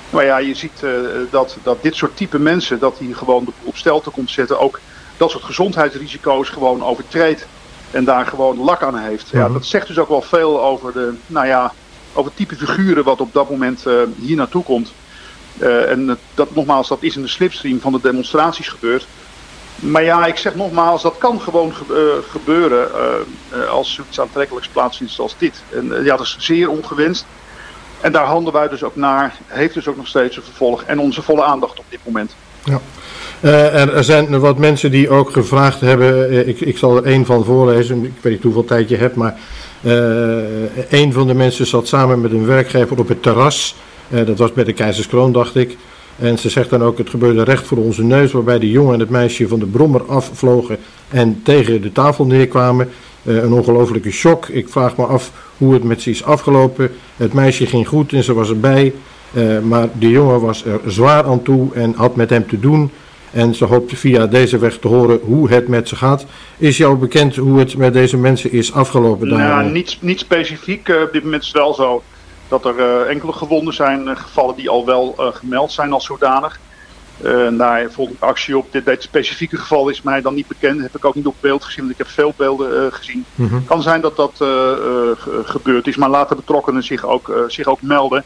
Maar 0.10 0.26
ja, 0.26 0.38
je 0.38 0.54
ziet 0.54 0.86
dat, 1.30 1.58
dat 1.64 1.82
dit 1.82 1.96
soort 1.96 2.18
type 2.18 2.40
mensen, 2.40 2.80
dat 2.80 2.98
die 2.98 3.14
gewoon 3.14 3.54
op 3.64 3.78
stelte 3.78 4.10
komt 4.10 4.32
zetten, 4.32 4.60
ook 4.60 4.80
dat 5.18 5.32
soort 5.32 5.44
gezondheidsrisico's 5.44 6.50
gewoon 6.50 6.84
overtreedt 6.84 7.46
en 7.92 8.04
daar 8.04 8.26
gewoon 8.26 8.58
lak 8.58 8.84
aan 8.84 8.98
heeft. 8.98 9.30
Ja, 9.30 9.50
dat 9.50 9.66
zegt 9.66 9.88
dus 9.88 10.00
ook 10.00 10.10
wel 10.10 10.22
veel 10.22 10.64
over 10.64 10.94
de, 10.94 11.14
nou 11.28 11.48
ja, 11.48 11.74
over 12.14 12.32
het 12.36 12.36
type 12.36 12.56
figuren 12.56 13.04
wat 13.04 13.22
op 13.22 13.34
dat 13.34 13.50
moment 13.50 13.88
uh, 13.88 14.02
hier 14.20 14.36
naartoe 14.36 14.64
komt. 14.64 14.94
En 15.60 16.18
dat 16.34 16.56
nogmaals, 16.56 16.88
dat 16.88 17.04
is 17.04 17.16
in 17.16 17.22
de 17.22 17.28
slipstream 17.28 17.80
van 17.80 17.92
de 17.92 18.00
demonstraties 18.02 18.68
gebeurd. 18.68 19.08
Maar 19.84 20.04
ja, 20.04 20.26
ik 20.26 20.38
zeg 20.38 20.56
nogmaals, 20.56 21.02
dat 21.02 21.18
kan 21.18 21.42
gewoon 21.42 21.74
ge 21.74 21.84
uh, 21.90 22.30
gebeuren 22.32 22.90
als 23.70 23.94
zoiets 23.94 24.20
aantrekkelijks 24.20 24.68
plaatsvindt 24.68 25.14
zoals 25.14 25.36
dit. 25.38 25.64
En 25.70 26.04
ja, 26.04 26.18
dat 26.18 26.26
is 26.26 26.36
zeer 26.40 26.70
ongewenst. 26.70 27.26
En 28.02 28.12
daar 28.12 28.26
handelen 28.26 28.54
wij 28.54 28.70
dus 28.70 28.84
ook 28.84 28.96
naar. 28.96 29.36
Heeft 29.48 29.74
dus 29.74 29.88
ook 29.88 29.98
nog 29.98 30.08
steeds 30.08 30.38
een 30.38 30.44
vervolg 30.44 30.84
en 30.84 31.00
onze 31.00 31.22
volle 31.22 31.44
aandacht 31.44 31.80
op 31.80 31.86
dit 31.90 32.00
moment. 32.04 32.36
Ja. 32.64 32.80
Er, 33.42 34.04
zijn 34.04 34.40
wat 34.40 34.58
mensen 34.58 34.92
die 34.92 35.10
ook 35.10 35.32
gevraagd 35.32 35.82
hebben, 35.82 36.48
ik, 36.48 36.60
ik, 36.60 36.78
zal 36.78 36.98
er 36.98 37.04
één 37.04 37.26
van 37.26 37.46
voorlezen, 37.46 38.04
ik 38.04 38.12
weet 38.22 38.34
niet 38.34 38.44
hoeveel 38.44 38.66
tijd 38.66 38.90
je 38.90 38.98
hebt, 38.98 39.16
maar 39.16 39.38
een 40.90 41.14
van 41.14 41.28
de 41.28 41.34
mensen 41.34 41.66
zat 41.66 41.88
samen 41.88 42.22
met 42.22 42.32
een 42.32 42.46
werkgever 42.46 43.00
op 43.00 43.08
het 43.08 43.24
terras, 43.24 43.76
dat 44.08 44.38
was 44.38 44.54
bij 44.54 44.64
de 44.64 44.74
Keizerskroon 44.74 45.32
dacht 45.32 45.56
ik, 45.56 45.78
en 46.20 46.38
ze 46.38 46.50
zegt 46.50 46.70
dan 46.70 46.84
ook, 46.84 46.98
het 46.98 47.10
gebeurde 47.10 47.44
recht 47.44 47.68
voor 47.68 47.78
onze 47.78 48.04
neus, 48.04 48.32
waarbij 48.32 48.60
de 48.60 48.72
jongen 48.72 48.94
en 48.94 49.00
het 49.00 49.10
meisje 49.10 49.48
van 49.48 49.60
de 49.60 49.66
brommer 49.66 50.04
afvlogen 50.04 50.78
en 51.10 51.42
tegen 51.44 51.82
de 51.82 51.92
tafel 51.92 52.26
neerkwamen. 52.26 52.90
een 53.24 53.54
ongelofelijke 53.54 54.12
shock, 54.12 54.48
ik 54.48 54.70
vraag 54.70 54.98
me 54.98 55.06
af 55.06 55.32
hoe 55.58 55.74
het 55.74 55.84
met 55.84 56.02
ze 56.02 56.10
is 56.10 56.24
afgelopen, 56.24 56.92
het 57.18 57.34
meisje 57.34 57.66
ging 57.66 57.88
goed 57.88 58.14
en 58.14 58.24
ze 58.24 58.34
was 58.34 58.50
erbij, 58.50 58.94
maar 59.64 59.90
de 60.00 60.10
jongen 60.10 60.42
was 60.42 60.66
er 60.66 60.80
zwaar 60.86 61.24
aan 61.24 61.42
toe 61.42 61.74
en 61.74 61.94
had 61.96 62.16
met 62.16 62.30
hem 62.30 62.48
te 62.48 62.60
doen... 62.60 62.92
En 63.34 63.56
ze 63.56 63.66
hoopt 63.66 63.98
via 63.98 64.28
deze 64.28 64.58
weg 64.58 64.78
te 64.78 64.88
horen 64.88 65.20
hoe 65.24 65.50
het 65.50 65.68
met 65.68 65.88
ze 65.88 65.96
gaat. 65.96 66.26
Is 66.58 66.78
jou 66.78 66.98
bekend 66.98 67.36
hoe 67.36 67.60
het 67.60 67.78
met 67.78 67.94
deze 67.94 68.18
mensen 68.18 68.52
is 68.52 68.74
afgelopen? 68.74 69.28
Nou, 69.28 69.72
niet, 69.72 69.98
niet 70.00 70.20
specifiek. 70.20 70.88
Uh, 70.88 71.02
op 71.02 71.10
dit 71.12 71.24
moment 71.24 71.42
is 71.42 71.48
het 71.48 71.58
wel 71.58 71.74
zo 71.74 72.04
dat 72.62 72.66
er 72.66 73.06
enkele 73.08 73.34
gewonden 73.34 73.74
zijn 73.74 74.18
gevallen 74.18 74.56
die 74.56 74.70
al 74.70 74.86
wel 74.86 75.16
gemeld 75.18 75.72
zijn 75.72 75.94
als 75.94 76.06
zodanig. 76.06 76.60
Uh, 77.24 77.58
daar 77.58 77.92
volgde 77.92 78.14
ik 78.14 78.22
actie 78.22 78.58
op. 78.58 78.72
Dit, 78.72 78.86
dit, 78.86 79.04
specifieke 79.04 79.58
geval 79.58 79.90
is 79.90 80.02
mij 80.02 80.22
dan 80.22 80.34
niet 80.34 80.48
bekend. 80.48 80.82
Heb 80.82 80.96
ik 80.96 81.06
ook 81.06 81.16
niet 81.16 81.26
op 81.26 81.36
beeld 81.40 81.64
gezien, 81.64 81.80
want 81.80 81.92
ik 81.92 81.98
heb 81.98 82.08
veel 82.08 82.34
beelden 82.38 82.94
gezien. 82.94 83.26
Mhm. 83.36 83.64
kan 83.66 83.82
zijn 83.82 84.02
dat 84.02 84.16
dat 84.16 84.34
gebeurd 85.46 85.88
is, 85.88 85.96
maar 85.96 86.10
laten 86.10 86.36
betrokkenen 86.36 86.84
zich 86.84 87.06
ook, 87.06 87.44
zich 87.48 87.68
ook 87.68 87.82
melden. 87.82 88.24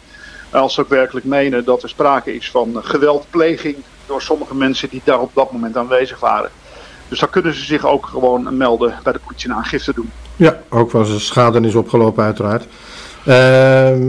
Als 0.52 0.74
ze 0.74 0.82
ook 0.82 0.90
werkelijk 0.90 1.26
menen 1.26 1.66
dat 1.66 1.84
er 1.84 1.90
sprake 1.90 2.36
is 2.36 2.52
van 2.52 2.80
geweldpleging 2.82 3.76
door 4.06 4.22
sommige 4.22 4.56
mensen 4.56 4.90
die 4.90 5.02
daar 5.04 5.20
op 5.20 5.32
dat 5.34 5.52
moment 5.52 5.78
aanwezig 5.78 6.20
waren. 6.20 6.50
Dus 7.08 7.20
dan 7.20 7.30
kunnen 7.30 7.54
ze 7.54 7.64
zich 7.64 7.86
ook 7.86 8.06
gewoon 8.06 8.58
melden 8.58 9.00
bij 9.04 9.14
de 9.14 9.20
politie 9.20 9.50
en 9.50 9.56
aangifte 9.56 9.94
doen. 9.94 10.12
Ja, 10.36 10.62
ook 10.70 10.92
was 10.92 11.10
er 11.10 11.22
schade 11.22 11.62
is 11.62 11.76
opgelopen 11.76 12.24
uiteraard. 12.24 12.66
Ehm, 13.26 14.04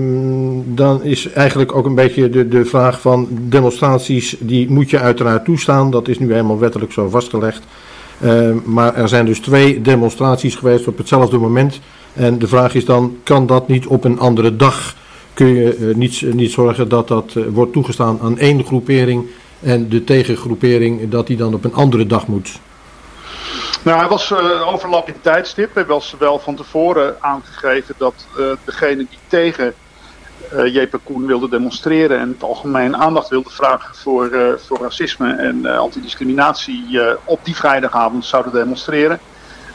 dan 0.65 1.03
is 1.03 1.33
eigenlijk 1.33 1.75
ook 1.75 1.87
een 1.87 1.95
beetje 1.95 2.29
de, 2.29 2.49
de 2.49 2.65
vraag 2.65 3.00
van 3.00 3.29
demonstraties, 3.31 4.37
die 4.38 4.71
moet 4.71 4.91
je 4.91 4.99
uiteraard 4.99 5.45
toestaan. 5.45 5.91
Dat 5.91 6.09
is 6.09 6.19
nu 6.19 6.33
helemaal 6.33 6.59
wettelijk 6.59 6.93
zo 6.93 7.09
vastgelegd. 7.09 7.62
Ehm, 8.21 8.57
maar 8.65 8.95
er 8.95 9.09
zijn 9.09 9.27
dus 9.27 9.41
twee 9.41 9.81
demonstraties 9.81 10.55
geweest 10.55 10.87
op 10.88 10.99
hetzelfde 10.99 11.38
moment. 11.38 11.81
En 12.12 12.38
de 12.38 12.49
vraag 12.49 12.75
is 12.75 12.85
dan, 12.85 13.17
kan 13.23 13.47
dat 13.47 13.69
niet 13.69 13.87
op 13.87 14.05
een 14.05 14.19
andere 14.19 14.57
dag? 14.57 14.97
Kun 15.35 15.47
je 15.47 15.79
uh, 15.79 15.95
niet, 15.95 16.35
niet 16.35 16.50
zorgen 16.50 16.88
dat 16.88 17.09
dat 17.09 17.35
uh, 17.37 17.45
wordt 17.53 17.73
toegestaan 17.73 18.19
aan 18.23 18.38
één 18.38 18.65
groepering 18.65 19.27
en 19.61 19.88
de 19.88 20.05
tegengroepering 20.05 21.09
dat 21.09 21.27
die 21.27 21.37
dan 21.37 21.55
op 21.55 21.65
een 21.65 21.75
andere 21.75 22.07
dag 22.07 22.27
moet? 22.27 22.61
Nou, 23.88 24.00
hij 24.00 24.09
was 24.09 24.30
uh, 24.30 24.73
overlap 24.73 25.09
in 25.09 25.21
tijdstip. 25.21 25.75
Hij 25.75 25.87
was 25.87 26.14
wel 26.18 26.38
van 26.38 26.57
tevoren 26.57 27.16
aangegeven 27.21 27.95
dat 27.99 28.26
uh, 28.38 28.52
degene 28.64 28.97
die 28.97 29.18
tegen 29.26 29.75
uh, 30.54 30.75
J.P. 30.75 30.99
Koen 31.04 31.26
wilde 31.26 31.49
demonstreren 31.49 32.18
en 32.18 32.28
het 32.28 32.42
algemeen 32.42 32.97
aandacht 32.97 33.28
wilde 33.28 33.50
vragen 33.50 33.95
voor, 33.95 34.59
voor 34.66 34.78
racisme 34.80 35.33
en 35.33 35.66
antidiscriminatie 35.66 37.00
op 37.25 37.40
die 37.42 37.57
vrijdagavond 37.57 38.25
zouden 38.25 38.52
demonstreren. 38.52 39.21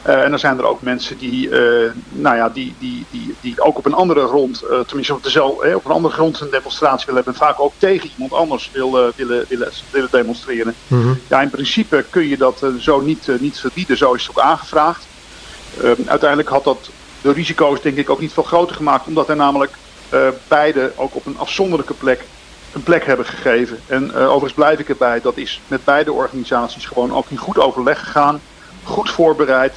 Uh, 0.06 0.22
en 0.22 0.30
dan 0.30 0.38
zijn 0.38 0.58
er 0.58 0.66
ook 0.66 0.82
mensen 0.82 1.18
die, 1.18 1.48
uh, 1.48 1.90
nou 2.10 2.36
ja, 2.36 2.48
die, 2.48 2.74
die, 2.78 3.04
die, 3.10 3.34
die 3.40 3.60
ook 3.60 3.78
op 3.78 3.86
een 3.86 3.94
andere 3.94 4.26
grond, 4.26 4.62
uh, 4.70 4.80
tenminste 4.80 5.14
op, 5.14 5.22
dezelfde, 5.22 5.76
op 5.76 5.84
een 5.84 5.90
andere 5.90 6.14
grond 6.14 6.40
een 6.40 6.50
demonstratie 6.50 7.06
willen 7.06 7.22
hebben. 7.24 7.40
En 7.40 7.46
vaak 7.46 7.60
ook 7.60 7.72
tegen 7.78 8.10
iemand 8.12 8.32
anders 8.32 8.70
willen, 8.72 9.12
willen, 9.16 9.44
willen, 9.48 9.72
willen 9.90 10.08
demonstreren. 10.10 10.74
Mm 10.86 11.02
-hmm. 11.02 11.20
Ja, 11.28 11.42
in 11.42 11.50
principe 11.50 12.04
kun 12.10 12.28
je 12.28 12.36
dat 12.36 12.62
zo 12.78 13.00
niet, 13.00 13.28
niet 13.40 13.58
verbieden. 13.58 13.96
Zo 13.96 14.12
is 14.12 14.26
het 14.26 14.36
ook 14.36 14.44
aangevraagd. 14.44 15.06
Ehm, 15.82 16.02
uiteindelijk 16.06 16.48
had 16.48 16.64
dat 16.64 16.90
de 17.20 17.32
risico's 17.32 17.80
denk 17.80 17.96
ik 17.96 18.10
ook 18.10 18.20
niet 18.20 18.32
veel 18.32 18.42
groter 18.42 18.76
gemaakt. 18.76 19.06
Omdat 19.06 19.28
er 19.28 19.36
namelijk 19.36 19.72
beide 20.48 20.92
ook 20.96 21.14
op 21.14 21.26
een 21.26 21.38
afzonderlijke 21.38 21.94
plek 21.94 22.24
een 22.72 22.82
plek 22.82 23.06
hebben 23.06 23.26
gegeven. 23.26 23.78
En 23.86 24.14
overigens 24.14 24.52
blijf 24.52 24.78
ik 24.78 24.88
erbij, 24.88 25.20
dat 25.20 25.36
is 25.36 25.60
met 25.68 25.84
beide 25.84 26.12
organisaties 26.12 26.86
gewoon 26.86 27.12
ook 27.12 27.26
in 27.28 27.36
goed 27.36 27.58
overleg 27.58 27.98
gegaan. 27.98 28.40
Goed 28.82 29.10
voorbereid 29.10 29.72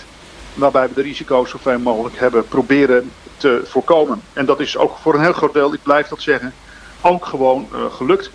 waarbij 0.58 0.88
we 0.88 0.94
de 0.94 1.02
risico's 1.02 1.50
zoveel 1.50 1.80
mogelijk 1.80 2.20
hebben 2.20 2.48
proberen 2.48 3.12
te 3.38 3.62
voorkomen. 3.66 4.22
En 4.34 4.46
dat 4.46 4.60
is 4.60 4.78
ook 4.78 4.98
voor 5.02 5.14
een 5.14 5.22
heel 5.22 5.34
groot 5.34 5.54
deel, 5.54 5.74
ik 5.74 5.84
blijf 5.84 6.08
dat 6.08 6.22
zeggen, 6.22 6.54
ook 7.02 7.26
gewoon 7.26 7.68
uh, 7.74 7.80
gelukt. 7.92 8.32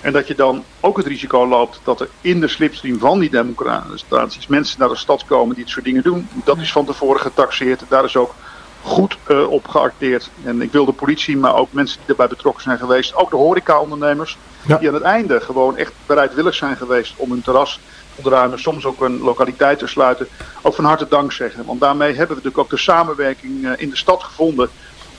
En 0.00 0.12
dat 0.12 0.28
je 0.28 0.34
dan 0.34 0.64
ook 0.80 0.96
het 0.96 1.06
risico 1.06 1.46
loopt 1.46 1.80
dat 1.84 2.00
er 2.00 2.08
in 2.20 2.40
de 2.40 2.48
slipstream 2.48 2.98
van 2.98 3.18
die 3.18 3.30
demonstraties 3.30 4.46
mensen 4.46 4.78
naar 4.78 4.88
de 4.88 4.96
stad 4.96 5.24
komen 5.24 5.54
die 5.54 5.64
dit 5.64 5.72
soort 5.72 5.84
dingen 5.84 6.02
doen. 6.02 6.28
Dat 6.44 6.58
is 6.58 6.72
van 6.72 6.84
tevoren 6.84 7.20
getaxeerd. 7.20 7.82
Daar 7.88 8.04
is 8.04 8.16
ook 8.16 8.34
goed 8.82 9.16
uh, 9.28 9.50
op 9.50 9.68
geacteerd. 9.68 10.30
En 10.44 10.62
ik 10.62 10.72
wil 10.72 10.84
de 10.84 10.92
politie, 10.92 11.36
maar 11.36 11.54
ook 11.54 11.72
mensen 11.72 11.98
die 11.98 12.08
erbij 12.08 12.28
betrokken 12.28 12.62
zijn 12.62 12.78
geweest, 12.78 13.14
ook 13.14 13.30
de 13.30 13.36
horecaondernemers, 13.36 14.38
ja. 14.66 14.78
die 14.78 14.88
aan 14.88 14.94
het 14.94 15.02
einde 15.02 15.40
gewoon 15.40 15.76
echt 15.76 15.92
bereidwillig 16.06 16.54
zijn 16.54 16.76
geweest 16.76 17.14
om 17.16 17.30
hun 17.30 17.42
terras 17.42 17.80
ontruimen, 18.14 18.58
soms 18.58 18.84
ook 18.84 19.00
een 19.00 19.18
lokaliteit 19.18 19.78
te 19.78 19.86
sluiten, 19.86 20.28
ook 20.62 20.74
van 20.74 20.84
harte 20.84 21.08
dank 21.08 21.32
zeggen. 21.32 21.64
Want 21.64 21.80
daarmee 21.80 22.08
hebben 22.08 22.36
we 22.36 22.42
natuurlijk 22.42 22.58
ook 22.58 22.70
de 22.70 22.76
samenwerking 22.76 23.66
eh, 23.66 23.72
in 23.76 23.90
de 23.90 23.96
stad 23.96 24.22
gevonden 24.22 24.70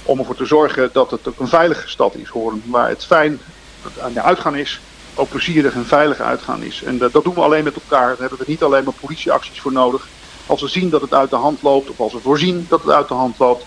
om 0.04 0.20
ervoor 0.20 0.36
te 0.36 0.46
zorgen 0.46 0.90
dat 0.94 1.12
het 1.12 1.28
ook 1.28 1.40
een 1.40 1.48
veilige 1.48 1.90
stad 1.90 2.16
is, 2.16 2.30
horen, 2.30 2.64
waar 2.66 2.90
het 2.90 3.06
fijn 3.06 3.40
aan 4.02 4.14
de 4.14 4.22
uitgaan 4.22 4.56
is, 4.56 4.82
ook 5.16 5.30
plezierig 5.30 5.74
en 5.74 5.86
veilig 5.86 6.20
uitgaan 6.20 6.64
is. 6.64 6.84
En 6.84 6.98
dat, 6.98 7.14
dat 7.14 7.24
doen 7.24 7.34
we 7.34 7.42
alleen 7.42 7.64
met 7.64 7.75
elkaar, 7.75 8.08
daar 8.08 8.20
hebben 8.20 8.38
we 8.38 8.46
niet 8.48 8.64
alleen 8.64 8.84
maar 8.84 8.94
politieacties 8.94 9.62
voor 9.62 9.72
nodig. 9.72 10.08
Als 10.46 10.62
we 10.62 10.68
zien 10.68 10.90
dat 10.90 11.02
het 11.02 11.14
uit 11.14 11.30
de 11.30 11.36
hand 11.36 11.62
loopt, 11.62 11.90
of 11.90 12.00
als 12.00 12.14
we 12.14 12.20
voorzien 12.20 12.66
dat 12.70 12.82
het 12.82 12.92
uit 12.92 13.08
de 13.08 13.14
hand 13.14 13.40
loopt, 13.40 13.66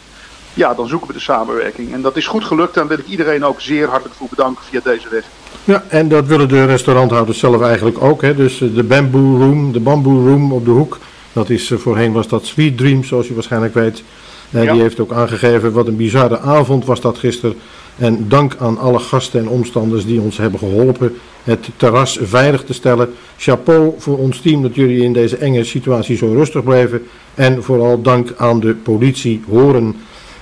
ja, 0.54 0.74
dan 0.74 0.88
zoeken 0.88 1.08
we 1.08 1.12
de 1.12 1.20
samenwerking. 1.20 1.92
En 1.92 2.02
dat 2.02 2.16
is 2.16 2.26
goed 2.26 2.44
gelukt. 2.44 2.74
Daar 2.74 2.86
wil 2.86 2.98
ik 2.98 3.06
iedereen 3.06 3.44
ook 3.44 3.60
zeer 3.60 3.88
hartelijk 3.88 4.14
voor 4.14 4.28
bedanken 4.30 4.64
via 4.64 4.80
deze 4.84 5.08
weg. 5.08 5.24
Ja, 5.64 5.84
en 5.88 6.08
dat 6.08 6.26
willen 6.26 6.48
de 6.48 6.64
restauranthouders 6.64 7.38
zelf 7.38 7.62
eigenlijk 7.62 8.02
ook. 8.02 8.22
Hè? 8.22 8.34
Dus 8.34 8.60
eh, 8.60 8.74
de 8.74 8.82
Bamboo 8.82 9.38
Room, 9.38 9.72
de 9.72 9.80
Bamboo 9.80 10.26
Room 10.28 10.52
op 10.52 10.64
de 10.64 10.70
hoek. 10.70 10.98
Dat 11.32 11.50
is, 11.50 11.70
eh, 11.70 11.78
voorheen 11.78 12.12
was 12.12 12.28
dat 12.28 12.46
Sweet 12.46 12.76
Dream, 12.76 13.04
zoals 13.04 13.28
je 13.28 13.34
waarschijnlijk 13.34 13.74
weet. 13.74 14.02
En 14.50 14.62
ja. 14.62 14.72
die 14.72 14.82
heeft 14.82 15.00
ook 15.00 15.12
aangegeven 15.12 15.72
wat 15.72 15.86
een 15.86 15.96
bizarre 15.96 16.38
avond 16.38 16.84
was 16.84 17.00
dat 17.00 17.18
gisteren. 17.18 17.56
En 17.96 18.28
dank 18.28 18.56
aan 18.58 18.78
alle 18.78 18.98
gasten 18.98 19.40
en 19.40 19.48
omstanders 19.48 20.06
die 20.06 20.20
ons 20.20 20.36
hebben 20.36 20.58
geholpen 20.58 21.16
het 21.42 21.68
terras 21.76 22.18
veilig 22.22 22.64
te 22.64 22.72
stellen. 22.72 23.14
Chapeau 23.36 23.94
voor 23.98 24.18
ons 24.18 24.40
team 24.40 24.62
dat 24.62 24.74
jullie 24.74 25.02
in 25.02 25.12
deze 25.12 25.36
enge 25.36 25.64
situatie 25.64 26.16
zo 26.16 26.32
rustig 26.32 26.62
bleven. 26.62 27.02
En 27.34 27.62
vooral 27.62 28.02
dank 28.02 28.34
aan 28.36 28.60
de 28.60 28.74
politie 28.74 29.42
Horen 29.48 29.96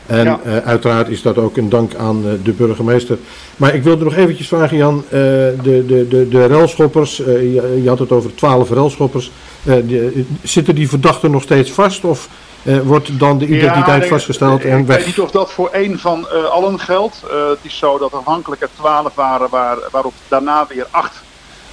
en 0.07 0.25
ja. 0.25 0.41
uh, 0.47 0.57
uiteraard 0.57 1.09
is 1.09 1.23
dat 1.23 1.39
ook 1.39 1.57
een 1.57 1.69
dank 1.69 1.95
aan 1.95 2.23
uh, 2.25 2.33
de 2.43 2.53
burgemeester. 2.53 3.19
Maar 3.57 3.75
ik 3.75 3.83
wilde 3.83 4.05
nog 4.05 4.15
eventjes 4.15 4.49
vragen, 4.49 4.77
Jan, 4.77 4.97
uh, 5.05 5.11
de, 5.11 5.57
de, 5.63 6.07
de, 6.09 6.29
de 6.29 6.47
relschoppers, 6.47 7.17
je, 7.17 7.81
je, 7.83 7.89
had 7.89 7.99
het 7.99 8.13
over 8.13 8.35
twaalf 8.35 8.71
relschoppers. 8.71 9.31
Zitten 10.43 10.75
die 10.75 10.89
verdachten 10.89 11.31
nog 11.31 11.43
steeds 11.43 11.71
vast 11.71 12.05
of 12.05 12.29
wordt 12.85 13.19
dan 13.19 13.39
de 13.39 13.47
identiteit 13.47 14.03
ja, 14.03 14.09
vastgesteld 14.09 14.65
en 14.65 14.79
ik 14.79 14.87
weg? 14.87 14.97
Ik 14.97 15.05
weet 15.05 15.17
niet 15.17 15.25
of 15.25 15.31
dat 15.31 15.53
voor 15.53 15.69
één 15.69 15.99
van 15.99 16.51
allen 16.51 16.81
geldt. 16.81 17.23
het 17.49 17.59
is 17.63 17.79
zo 17.79 17.99
dat 17.99 18.15
aanvankelijk 18.15 18.63
er 18.63 18.69
twaalf 18.77 19.15
waren, 19.15 19.49
waar, 19.51 19.79
waarop 19.91 20.13
daarna 20.29 20.67
weer 20.69 20.87
acht 20.91 21.23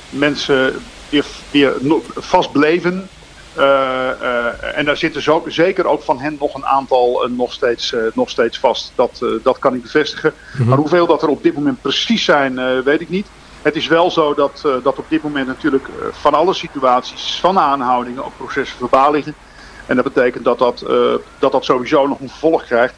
mensen 0.09 0.73
weer, 1.09 1.25
weer 1.51 1.73
vast 2.15 2.51
bleven. 2.51 2.93
Uh, 2.93 3.22
en 4.75 4.85
daar 4.85 4.97
zitten 4.97 5.21
zo, 5.21 5.43
zeker 5.47 5.85
ook 5.85 6.01
van 6.01 6.19
hen 6.19 6.37
nog 6.39 6.53
een 6.53 6.65
aantal 6.65 7.25
uh, 7.25 7.37
nog, 7.37 7.53
steeds, 7.53 7.95
nog 8.13 8.29
steeds 8.29 8.59
vast. 8.59 8.91
Dat, 8.95 9.25
dat 9.43 9.59
kan 9.59 9.73
ik 9.73 9.81
bevestigen. 9.81 10.33
Mm 10.35 10.57
-hmm. 10.57 10.67
Maar 10.67 10.77
hoeveel 10.77 11.07
dat 11.07 11.21
er 11.21 11.27
op 11.27 11.43
dit 11.43 11.53
moment 11.53 11.81
precies 11.81 12.23
zijn, 12.23 12.83
weet 12.83 13.01
ik 13.01 13.09
niet. 13.09 13.27
Het 13.61 13.75
is 13.75 13.87
wel 13.87 14.11
zo 14.11 14.33
dat, 14.33 14.61
dat 14.83 14.99
op 14.99 15.05
dit 15.09 15.23
moment 15.23 15.47
natuurlijk 15.47 15.87
van 16.11 16.33
alle 16.33 16.53
situaties, 16.53 17.39
van 17.39 17.59
aanhoudingen, 17.59 18.25
ook 18.25 18.37
processen 18.37 18.77
verbaal 18.77 19.11
liggen. 19.11 19.35
En 19.85 19.95
dat 19.95 20.13
betekent 20.13 20.43
dat 20.43 20.59
dat, 20.59 20.85
dat, 21.39 21.51
dat 21.51 21.65
sowieso 21.65 22.07
nog 22.07 22.19
een 22.19 22.29
vervolg 22.29 22.65
krijgt. 22.65 22.93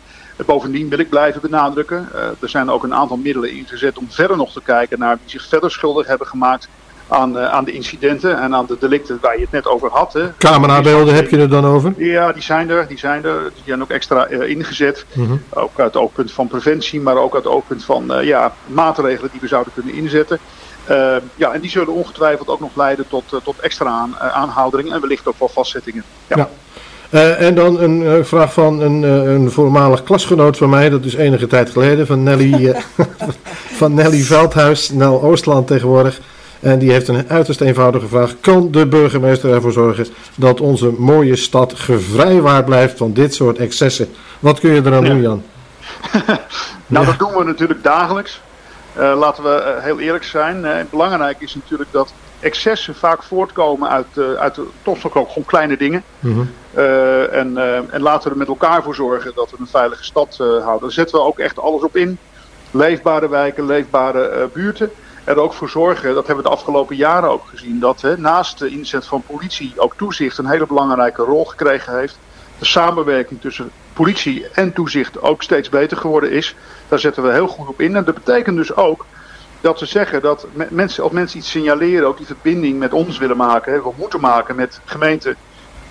Bovendien 0.45 0.89
wil 0.89 0.99
ik 0.99 1.09
blijven 1.09 1.41
benadrukken. 1.41 2.09
er 2.41 2.49
zijn 2.49 2.69
ook 2.69 2.83
een 2.83 2.93
aantal 2.93 3.17
middelen 3.17 3.51
ingezet 3.51 3.97
om 3.97 4.11
verder 4.11 4.37
nog 4.37 4.51
te 4.51 4.61
kijken 4.61 4.99
naar 4.99 5.17
wie 5.21 5.29
zich 5.29 5.47
verder 5.47 5.71
schuldig 5.71 6.07
hebben 6.07 6.27
gemaakt 6.27 6.69
aan, 7.07 7.37
uh, 7.37 7.45
aan 7.45 7.65
de 7.65 7.71
incidenten 7.71 8.41
en 8.41 8.55
aan 8.55 8.65
de 8.65 8.77
delicten 8.79 9.17
waar 9.21 9.35
je 9.35 9.41
het 9.41 9.51
net 9.51 9.67
over 9.67 9.89
had. 9.91 10.13
Hè. 10.13 10.33
Camerabeelden 10.37 11.15
heb 11.15 11.29
je 11.29 11.37
er 11.37 11.49
dan 11.49 11.65
over? 11.65 11.93
Ja, 11.97 12.31
die 12.31 12.43
zijn 12.43 12.69
er. 12.69 12.87
Die 12.87 12.97
zijn 12.97 13.25
er. 13.25 13.41
Die 13.53 13.63
zijn 13.65 13.81
ook 13.81 13.89
extra 13.89 14.29
uh, 14.29 14.49
ingezet. 14.49 15.05
Mm 15.13 15.25
-hmm. 15.25 15.41
Ook 15.49 15.79
uit 15.79 15.93
het 15.93 16.03
oogpunt 16.03 16.31
van 16.31 16.47
preventie, 16.47 17.01
maar 17.01 17.17
ook 17.17 17.35
uit 17.35 17.43
het 17.43 17.53
oogpunt 17.53 17.85
van 17.85 18.17
uh, 18.17 18.23
ja, 18.23 18.53
maatregelen 18.65 19.31
die 19.31 19.41
we 19.41 19.47
zouden 19.47 19.73
kunnen 19.73 19.93
inzetten. 19.93 20.39
ja, 21.35 21.53
en 21.53 21.61
die 21.61 21.69
zullen 21.69 21.93
ongetwijfeld 21.93 22.47
ook 22.47 22.59
nog 22.59 22.75
leiden 22.75 23.07
tot, 23.07 23.23
tot 23.43 23.59
extra 23.59 23.89
aan, 23.89 24.17
aanhoudingen 24.19 24.93
en 24.93 25.01
wellicht 25.01 25.27
ook 25.27 25.39
wel 25.39 25.49
vastzettingen. 25.49 26.03
Ja. 26.27 26.37
ja. 26.37 26.49
Uh, 27.11 27.41
en 27.41 27.55
dan 27.55 27.79
een 27.79 28.01
uh, 28.01 28.13
vraag 28.23 28.53
van 28.53 28.81
een, 28.81 29.03
uh, 29.03 29.33
een 29.33 29.51
voormalig 29.51 30.03
klasgenoot 30.03 30.57
van 30.57 30.69
mij, 30.69 30.89
dat 30.89 31.05
is 31.05 31.13
enige 31.13 31.47
tijd 31.47 31.69
geleden, 31.69 32.07
van 32.07 32.23
Nelly, 32.23 32.75
van 33.79 33.93
Nelly 33.93 34.21
Veldhuis, 34.21 34.89
Nel 34.89 35.21
Oostland 35.21 35.67
tegenwoordig. 35.67 36.19
En 36.59 36.79
die 36.79 36.91
heeft 36.91 37.07
een 37.07 37.29
uiterst 37.29 37.61
eenvoudige 37.61 38.07
vraag. 38.07 38.35
Kan 38.39 38.71
de 38.71 38.87
burgemeester 38.87 39.53
ervoor 39.53 39.71
zorgen 39.71 40.07
dat 40.35 40.61
onze 40.61 40.93
mooie 40.97 41.35
stad 41.35 41.73
gevrijwaard 41.73 42.65
blijft 42.65 42.97
van 42.97 43.13
dit 43.13 43.33
soort 43.33 43.57
excessen? 43.57 44.07
Wat 44.39 44.59
kun 44.59 44.71
je 44.71 44.81
eraan 44.85 45.03
ja. 45.03 45.09
doen, 45.09 45.21
Jan? 45.21 45.43
nou, 46.87 47.05
ja. 47.05 47.11
dat 47.11 47.19
doen 47.19 47.37
we 47.37 47.43
natuurlijk 47.43 47.83
dagelijks. 47.83 48.41
Uh, 48.97 49.17
laten 49.17 49.43
we 49.43 49.75
uh, 49.77 49.83
heel 49.83 49.99
eerlijk 49.99 50.23
zijn. 50.23 50.63
Uh, 50.63 50.75
belangrijk 50.89 51.41
is 51.41 51.55
natuurlijk 51.55 51.91
dat 51.91 52.13
excessen 52.39 52.95
vaak 52.95 53.23
voortkomen 53.23 53.89
uit, 53.89 54.37
uit 54.37 54.59
toch 54.81 55.03
nog 55.03 55.15
ook 55.15 55.27
gewoon 55.27 55.45
kleine 55.45 55.77
dingen. 55.77 56.03
Mm 56.19 56.33
-hmm. 56.33 56.49
en, 57.31 57.57
en 57.91 58.01
laten 58.01 58.23
we 58.23 58.29
er 58.29 58.37
met 58.37 58.47
elkaar 58.47 58.83
voor 58.83 58.95
zorgen 58.95 59.31
dat 59.35 59.51
we 59.51 59.57
een 59.59 59.67
veilige 59.67 60.03
stad 60.03 60.35
houden. 60.37 60.81
Daar 60.81 60.91
zetten 60.91 61.19
we 61.19 61.25
ook 61.25 61.39
echt 61.39 61.59
alles 61.59 61.83
op 61.83 61.95
in. 61.95 62.17
Leefbare 62.71 63.29
wijken, 63.29 63.65
leefbare 63.65 64.49
buurten 64.53 64.91
er 65.25 65.37
ook 65.37 65.53
voor 65.53 65.69
zorgen, 65.69 66.13
dat 66.13 66.27
hebben 66.27 66.43
we 66.43 66.49
de 66.49 66.55
afgelopen 66.55 66.95
jaren 66.95 67.29
ook 67.29 67.47
gezien, 67.47 67.79
dat 67.79 68.01
hè, 68.01 68.17
naast 68.17 68.59
de 68.59 68.69
inzet 68.69 69.05
van 69.05 69.23
politie 69.27 69.73
ook 69.75 69.95
toezicht 69.95 70.37
een 70.37 70.47
hele 70.47 70.67
belangrijke 70.67 71.21
rol 71.21 71.45
gekregen 71.45 71.97
heeft. 71.97 72.19
De 72.59 72.65
samenwerking 72.65 73.41
tussen 73.41 73.71
politie 73.93 74.47
en 74.53 74.73
toezicht 74.73 75.21
ook 75.21 75.43
steeds 75.43 75.69
beter 75.69 75.97
geworden 75.97 76.31
is. 76.31 76.55
Daar 76.87 76.99
zetten 76.99 77.23
we 77.23 77.31
heel 77.31 77.47
goed 77.47 77.67
op 77.67 77.81
in. 77.81 77.95
En 77.95 78.03
dat 78.03 78.13
betekent 78.13 78.57
dus 78.57 78.75
ook 78.75 79.05
dat 79.61 79.79
ze 79.79 79.85
zeggen 79.85 80.21
dat 80.21 80.47
mensen, 80.69 81.03
als 81.03 81.11
mensen 81.11 81.39
iets 81.39 81.49
signaleren, 81.49 82.07
ook 82.07 82.17
die 82.17 82.25
verbinding 82.25 82.79
met 82.79 82.93
ons 82.93 83.17
willen 83.17 83.37
maken, 83.37 83.73
hè, 83.73 83.81
we 83.81 83.91
moeten 83.95 84.19
maken 84.19 84.55
met 84.55 84.79
gemeenten, 84.85 85.35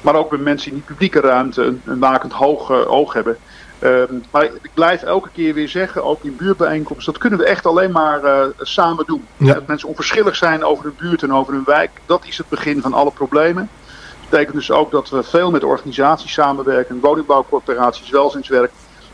maar 0.01 0.15
ook 0.15 0.31
met 0.31 0.41
mensen 0.41 0.69
in 0.69 0.75
die 0.75 0.87
publieke 0.87 1.21
ruimte 1.21 1.63
een, 1.63 1.83
een 1.85 1.99
wakend 1.99 2.33
hoog 2.33 2.71
uh, 2.71 2.91
oog 2.91 3.13
hebben. 3.13 3.37
Ehm, 3.85 4.15
maar 4.31 4.45
ik 4.45 4.71
blijf 4.75 5.03
elke 5.03 5.29
keer 5.33 5.55
weer 5.55 5.69
zeggen, 5.69 6.05
ook 6.05 6.25
in 6.25 6.37
buurtbijeenkomsten, 6.37 7.13
dat 7.13 7.23
kunnen 7.23 7.39
we 7.39 7.45
echt 7.45 7.67
alleen 7.67 7.91
maar 7.91 8.25
uh, 8.25 8.45
samen 8.61 9.07
doen. 9.07 9.27
Dat 9.37 9.67
mensen 9.67 9.89
onverschillig 9.89 10.37
zijn 10.37 10.65
over 10.65 10.85
hun 10.85 10.95
buurt 10.99 11.23
en 11.23 11.33
over 11.33 11.53
hun 11.53 11.65
wijk, 11.65 11.91
dat 12.07 12.25
is 12.27 12.39
het 12.39 12.49
begin 12.49 12.81
van 12.81 12.93
alle 12.93 13.11
problemen. 13.11 13.69
Dat 14.21 14.31
betekent 14.31 14.57
dus 14.57 14.71
ook 14.71 14.91
dat 14.91 15.11
we 15.11 15.23
veel 15.23 15.51
met 15.51 15.65
organisaties 15.65 16.33
samenwerken, 16.33 17.01
woningbouwcorporaties, 17.01 18.11
welzijnswerk, 18.11 18.71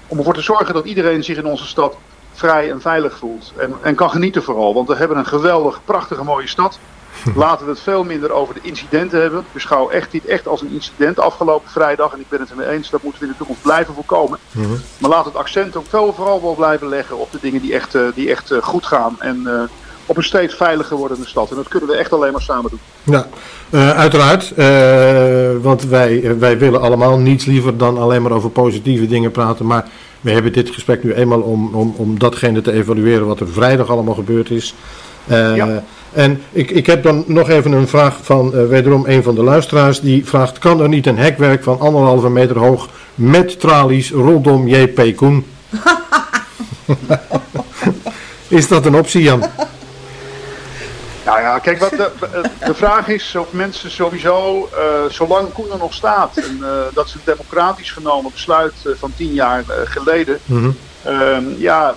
om 0.07 0.19
ervoor 0.19 0.35
te 0.35 0.41
zorgen 0.41 0.75
dat 0.75 0.85
iedereen 0.85 1.25
zich 1.25 1.37
in 1.37 1.47
onze 1.47 1.67
stad 1.67 1.97
vrij 2.33 2.71
en 2.71 2.81
veilig 2.81 3.19
voelt. 3.19 3.53
En, 3.57 3.75
en 3.83 3.95
kan 3.95 4.11
genieten 4.11 4.43
vooral, 4.43 4.75
want 4.75 4.89
we 4.89 4.97
hebben 4.97 5.17
een 5.17 5.27
geweldig, 5.27 5.81
prachtige, 5.85 6.25
mooie 6.25 6.49
stad. 6.49 6.79
Laten 7.35 7.67
we 7.67 7.73
het 7.73 7.81
veel 7.81 8.05
minder 8.05 8.33
over 8.33 8.55
de 8.55 8.61
incidenten 8.63 9.21
hebben. 9.21 9.41
Ik 9.41 9.53
beschouw 9.53 9.89
echt 9.89 10.11
dit 10.11 10.27
echt 10.27 10.49
als 10.49 10.61
een 10.61 10.73
incident 10.73 11.19
afgelopen 11.19 11.71
vrijdag. 11.71 12.13
En 12.13 12.21
ik 12.21 12.29
ben 12.29 12.41
het 12.41 12.51
ermee 12.51 12.69
eens, 12.69 12.91
dat 12.91 13.03
moeten 13.03 13.21
we 13.21 13.27
in 13.27 13.33
de 13.33 13.39
toekomst 13.39 13.63
blijven 13.63 13.95
voorkomen. 13.95 14.39
Mhm. 14.51 14.69
Maar 14.99 15.11
laat 15.11 15.25
het 15.25 15.37
accent 15.37 15.77
ook 15.77 15.87
veel 15.89 16.13
vooral 16.13 16.43
wel 16.43 16.55
blijven 16.55 16.89
leggen 16.89 17.19
op 17.19 17.33
de 17.33 17.39
dingen 17.41 17.61
die 17.61 17.75
echt, 17.75 17.95
uh, 17.95 18.03
die 18.15 18.31
echt 18.31 18.51
uh, 18.51 18.63
goed 18.63 18.87
gaan. 18.87 19.17
En 19.19 19.43
uh, 19.45 19.63
op 20.07 20.17
een 20.17 20.23
steeds 20.23 20.55
veiliger 20.55 20.97
wordende 20.97 21.27
stad. 21.27 21.51
En 21.51 21.57
dat 21.57 21.69
kunnen 21.69 21.89
we 21.89 21.97
echt 21.97 22.13
alleen 22.13 22.33
maar 22.33 22.43
samen 22.43 22.71
doen. 22.71 22.81
Ja, 23.03 23.27
uiteraard. 23.95 24.53
want 25.63 25.83
wij, 25.83 26.39
wij 26.39 26.59
willen 26.59 26.81
allemaal 26.81 27.19
niets 27.19 27.45
liever 27.45 27.77
dan 27.77 27.99
alleen 27.99 28.23
maar 28.23 28.33
over 28.33 28.51
positieve 28.51 29.07
dingen 29.07 29.31
praten. 29.31 29.67
Maar 29.67 29.89
we 30.21 30.31
hebben 30.31 30.53
dit 30.53 30.71
gesprek 30.71 31.05
nu 31.05 31.13
eenmaal 31.13 31.41
om, 31.41 31.75
om, 31.75 31.95
om 31.97 32.19
datgene 32.19 32.61
te 32.61 32.73
evalueren 32.73 33.27
wat 33.27 33.41
er 33.41 33.49
vrijdag 33.49 33.89
allemaal 33.89 34.15
gebeurd 34.15 34.51
is. 34.51 34.75
Ja. 35.37 35.83
En 36.13 36.43
ik, 36.53 36.71
ik 36.71 36.87
heb 36.87 37.03
dan 37.03 37.25
nog 37.27 37.49
even 37.49 37.73
een 37.73 37.89
vraag 37.89 38.19
van 38.23 38.53
uh, 38.55 38.67
wederom 38.67 39.05
een 39.07 39.23
van 39.23 39.35
de 39.35 39.43
luisteraars. 39.43 40.01
Die 40.01 40.27
vraagt, 40.27 40.59
kan 40.59 40.81
er 40.81 40.89
niet 40.89 41.07
een 41.07 41.19
hekwerk 41.19 41.63
van 41.63 41.81
anderhalve 41.81 42.31
meter 42.31 42.59
hoog 42.59 42.89
met 43.15 43.61
tralies 43.61 44.11
rondom 44.11 44.69
JP 44.69 45.17
Koen? 45.17 45.47
is 48.49 48.69
dat 48.69 48.87
een 48.87 48.95
optie, 48.95 49.23
Jan? 49.23 49.45
Nou 51.25 51.41
ja, 51.41 51.59
kijk, 51.59 51.79
wat 51.79 51.91
de, 51.91 52.11
de 52.65 52.75
vraag 52.75 53.09
is 53.09 53.37
of 53.37 53.53
mensen 53.53 53.91
sowieso, 53.91 54.69
uh, 54.75 55.11
zolang 55.11 55.53
Koen 55.53 55.73
er 55.73 55.79
nog 55.79 55.95
staat, 55.95 56.37
en 56.37 56.59
uh, 56.61 56.69
dat 56.95 57.07
is 57.07 57.15
een 57.15 57.21
democratisch 57.25 57.91
genomen 57.91 58.31
besluit 58.33 58.75
van 58.99 59.13
tien 59.17 59.33
jaar 59.33 59.65
geleden, 59.85 60.39
mm 60.45 60.77
-hmm. 61.03 61.55
ja, 61.59 61.95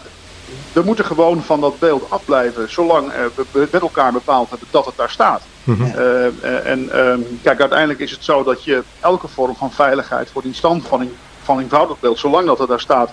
we 0.74 0.81
moeten 0.81 1.05
gewoon 1.05 1.43
van 1.43 1.62
dat 1.62 1.79
beeld 1.79 2.10
afblijven, 2.10 2.72
zolang 2.72 3.12
we 3.36 3.67
met 3.72 3.81
elkaar 3.81 4.12
bepaald 4.12 4.50
hebben 4.50 4.67
dat 4.72 4.86
het 4.86 4.98
daar 4.98 5.10
staat. 5.10 5.41
Mm-hmm. 5.63 5.86
uh, 5.86 6.69
en 6.69 7.00
um, 7.00 7.39
kijk, 7.41 7.60
uiteindelijk 7.60 8.00
is 8.00 8.12
het 8.12 8.24
zo 8.24 8.43
dat 8.43 8.63
je 8.63 8.83
elke 9.00 9.27
vorm 9.27 9.55
van 9.55 9.72
veiligheid 9.72 10.29
voor 10.31 10.41
die 10.41 10.53
stand 10.53 10.88
van, 10.88 11.01
een, 11.01 11.15
van 11.43 11.60
eenvoudig 11.60 12.00
beeld, 12.00 12.19
zolang 12.19 12.48
dat 12.48 12.60
het 12.60 12.67
daar 12.67 12.79
staat, 12.79 13.12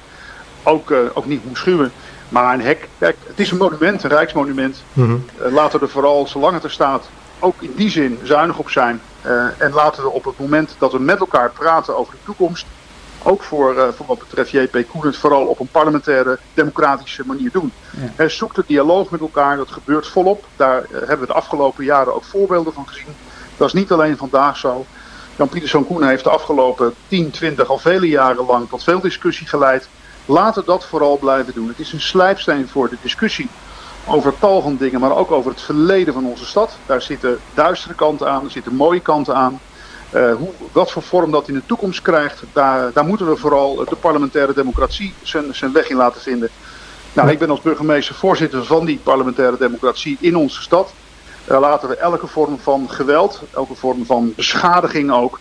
ook, 0.62 0.90
uh, 0.90 0.98
ook 1.14 1.26
niet 1.26 1.44
moet 1.44 1.56
schuwen. 1.56 1.92
Maar 2.28 2.54
een 2.54 2.60
hek, 2.60 2.88
kijk, 2.98 3.16
het 3.26 3.40
is 3.40 3.50
een 3.50 3.58
monument, 3.58 4.02
een 4.02 4.10
rijksmonument. 4.10 4.82
Mm-hmm. 4.92 5.24
Uh, 5.40 5.52
laten 5.52 5.78
we 5.78 5.84
er 5.84 5.92
vooral, 5.92 6.26
zolang 6.26 6.54
het 6.54 6.64
er 6.64 6.70
staat, 6.70 7.08
ook 7.38 7.62
in 7.62 7.72
die 7.76 7.90
zin 7.90 8.18
zuinig 8.22 8.58
op 8.58 8.70
zijn. 8.70 9.00
en 9.58 9.72
laten 9.72 10.02
we 10.02 10.10
op 10.10 10.24
het 10.24 10.38
moment 10.38 10.74
dat 10.78 10.92
we 10.92 10.98
met 10.98 11.20
elkaar 11.20 11.50
praten 11.50 11.96
over 11.96 12.12
de 12.12 12.18
toekomst, 12.24 12.66
ook 13.22 13.42
voor, 13.42 13.74
uh, 13.74 13.88
voor 13.96 14.06
wat 14.06 14.18
betreft 14.18 14.50
JP 14.50 14.84
het 15.00 15.16
vooral 15.16 15.46
op 15.46 15.60
een 15.60 15.68
parlementaire, 15.68 16.38
democratische 16.54 17.22
manier 17.26 17.50
doen. 17.50 17.72
Ja. 18.16 18.28
zoek 18.28 18.54
de 18.54 18.64
dialoog 18.66 19.10
met 19.10 19.20
elkaar, 19.20 19.56
dat 19.56 19.70
gebeurt 19.70 20.08
volop. 20.08 20.44
Daar 20.56 20.82
uh, 20.82 20.98
hebben 20.98 21.20
we 21.20 21.26
de 21.26 21.32
afgelopen 21.32 21.84
jaren 21.84 22.14
ook 22.14 22.24
voorbeelden 22.24 22.72
van 22.72 22.88
gezien. 22.88 23.14
Dat 23.56 23.66
is 23.66 23.72
niet 23.72 23.92
alleen 23.92 24.16
vandaag 24.16 24.56
zo. 24.56 24.86
Jan-Pieter 25.36 25.84
Koen 25.84 26.06
heeft 26.06 26.24
de 26.24 26.30
afgelopen 26.30 26.94
10, 27.08 27.30
20, 27.30 27.68
al 27.68 27.78
vele 27.78 28.08
jaren 28.08 28.46
lang 28.46 28.68
tot 28.68 28.82
veel 28.82 29.00
discussie 29.00 29.46
geleid. 29.46 29.88
Laten 30.26 30.60
we 30.60 30.66
dat 30.66 30.86
vooral 30.86 31.18
blijven 31.18 31.54
doen. 31.54 31.68
Het 31.68 31.78
is 31.78 31.92
een 31.92 32.00
slijpsteen 32.00 32.68
voor 32.68 32.88
de 32.88 32.96
discussie 33.02 33.48
over 34.06 34.38
tal 34.38 34.62
van 34.62 34.76
dingen, 34.76 35.00
maar 35.00 35.16
ook 35.16 35.30
over 35.30 35.50
het 35.50 35.60
verleden 35.60 36.14
van 36.14 36.26
onze 36.26 36.46
stad. 36.46 36.76
Daar 36.86 37.02
zitten 37.02 37.38
duistere 37.54 37.94
kanten 37.94 38.30
aan, 38.30 38.44
er 38.44 38.50
zitten 38.50 38.74
mooie 38.74 39.00
kanten 39.00 39.34
aan. 39.34 39.60
Uh, 40.14 40.34
hoe, 40.34 40.50
wat 40.72 40.90
voor 40.90 41.02
vorm 41.02 41.30
dat 41.30 41.48
in 41.48 41.54
de 41.54 41.66
toekomst 41.66 42.02
krijgt, 42.02 42.42
daar, 42.52 42.92
daar 42.92 43.04
moeten 43.04 43.28
we 43.28 43.36
vooral 43.36 43.74
de 43.74 43.96
parlementaire 43.96 44.52
democratie 44.54 45.14
zijn, 45.22 45.54
zijn 45.54 45.72
weg 45.72 45.88
in 45.88 45.96
laten 45.96 46.20
vinden. 46.20 46.48
Nou, 47.12 47.30
ik 47.30 47.38
ben 47.38 47.50
als 47.50 47.60
burgemeester 47.60 48.14
voorzitter 48.14 48.64
van 48.64 48.84
die 48.84 49.00
parlementaire 49.02 49.56
democratie 49.58 50.16
in 50.20 50.36
onze 50.36 50.62
stad. 50.62 50.92
Uh, 51.50 51.60
laten 51.60 51.88
we 51.88 51.96
elke 51.96 52.26
vorm 52.26 52.58
van 52.58 52.90
geweld, 52.90 53.42
elke 53.54 53.74
vorm 53.74 54.06
van 54.06 54.32
beschadiging 54.36 55.12
ook, 55.12 55.38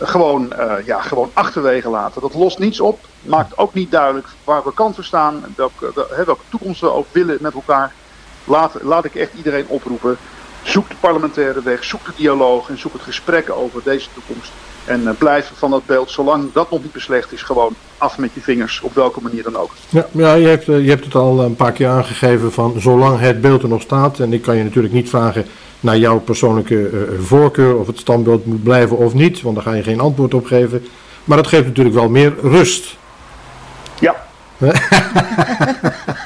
uh, 0.00 0.08
gewoon, 0.08 0.52
ja, 0.84 1.00
gewoon 1.00 1.30
achterwege 1.32 1.88
laten. 1.88 2.20
Dat 2.20 2.34
lost 2.34 2.58
niets 2.58 2.80
op, 2.80 2.98
maakt 3.22 3.58
ook 3.58 3.74
niet 3.74 3.90
duidelijk 3.90 4.26
waar 4.44 4.64
we 4.64 4.74
kant 4.74 4.94
voor 4.94 5.04
staan, 5.04 5.44
welke, 5.56 5.92
welke 6.26 6.44
toekomst 6.48 6.80
we 6.80 6.92
ook 6.92 7.06
willen 7.12 7.38
met 7.40 7.54
elkaar. 7.54 7.92
Laat, 8.44 8.82
laat 8.82 9.04
ik 9.04 9.14
echt 9.14 9.34
iedereen 9.34 9.68
oproepen 9.68 10.18
Zoek 10.62 10.88
de 10.88 10.94
parlementaire 11.00 11.62
weg, 11.62 11.84
zoek 11.84 12.04
de 12.04 12.12
dialoog 12.16 12.68
en 12.68 12.78
zoek 12.78 12.92
het 12.92 13.02
gesprek 13.02 13.50
over 13.50 13.80
deze 13.84 14.08
toekomst. 14.14 14.52
En 14.84 15.02
uh, 15.02 15.10
blijf 15.18 15.52
van 15.54 15.70
dat 15.70 15.86
beeld, 15.86 16.10
zolang 16.10 16.52
dat 16.52 16.70
nog 16.70 16.82
niet 16.82 16.92
beslecht 16.92 17.32
is, 17.32 17.42
gewoon 17.42 17.74
af 17.98 18.18
met 18.18 18.30
je 18.34 18.40
vingers, 18.40 18.80
op 18.80 18.94
welke 18.94 19.20
manier 19.22 19.42
dan 19.42 19.56
ook. 19.56 19.70
Ja, 19.88 20.06
ja 20.10 20.34
je, 20.34 20.46
hebt, 20.46 20.68
uh, 20.68 20.84
je 20.84 20.88
hebt 20.88 21.04
het 21.04 21.14
al 21.14 21.40
een 21.40 21.56
paar 21.56 21.72
keer 21.72 21.88
aangegeven 21.88 22.52
van 22.52 22.80
zolang 22.80 23.20
het 23.20 23.40
beeld 23.40 23.62
er 23.62 23.68
nog 23.68 23.82
staat. 23.82 24.18
En 24.18 24.32
ik 24.32 24.42
kan 24.42 24.56
je 24.56 24.64
natuurlijk 24.64 24.94
niet 24.94 25.08
vragen 25.08 25.44
naar 25.80 25.98
jouw 25.98 26.18
persoonlijke 26.18 26.90
uh, 26.90 27.00
voorkeur 27.20 27.76
of 27.76 27.86
het 27.86 27.98
standbeeld 27.98 28.46
moet 28.46 28.62
blijven 28.62 28.96
of 28.96 29.14
niet, 29.14 29.42
want 29.42 29.54
daar 29.54 29.64
ga 29.64 29.72
je 29.72 29.82
geen 29.82 30.00
antwoord 30.00 30.34
op 30.34 30.46
geven. 30.46 30.86
Maar 31.24 31.36
dat 31.36 31.46
geeft 31.46 31.66
natuurlijk 31.66 31.96
wel 31.96 32.08
meer 32.08 32.34
rust. 32.42 32.96
Ja. 33.98 34.16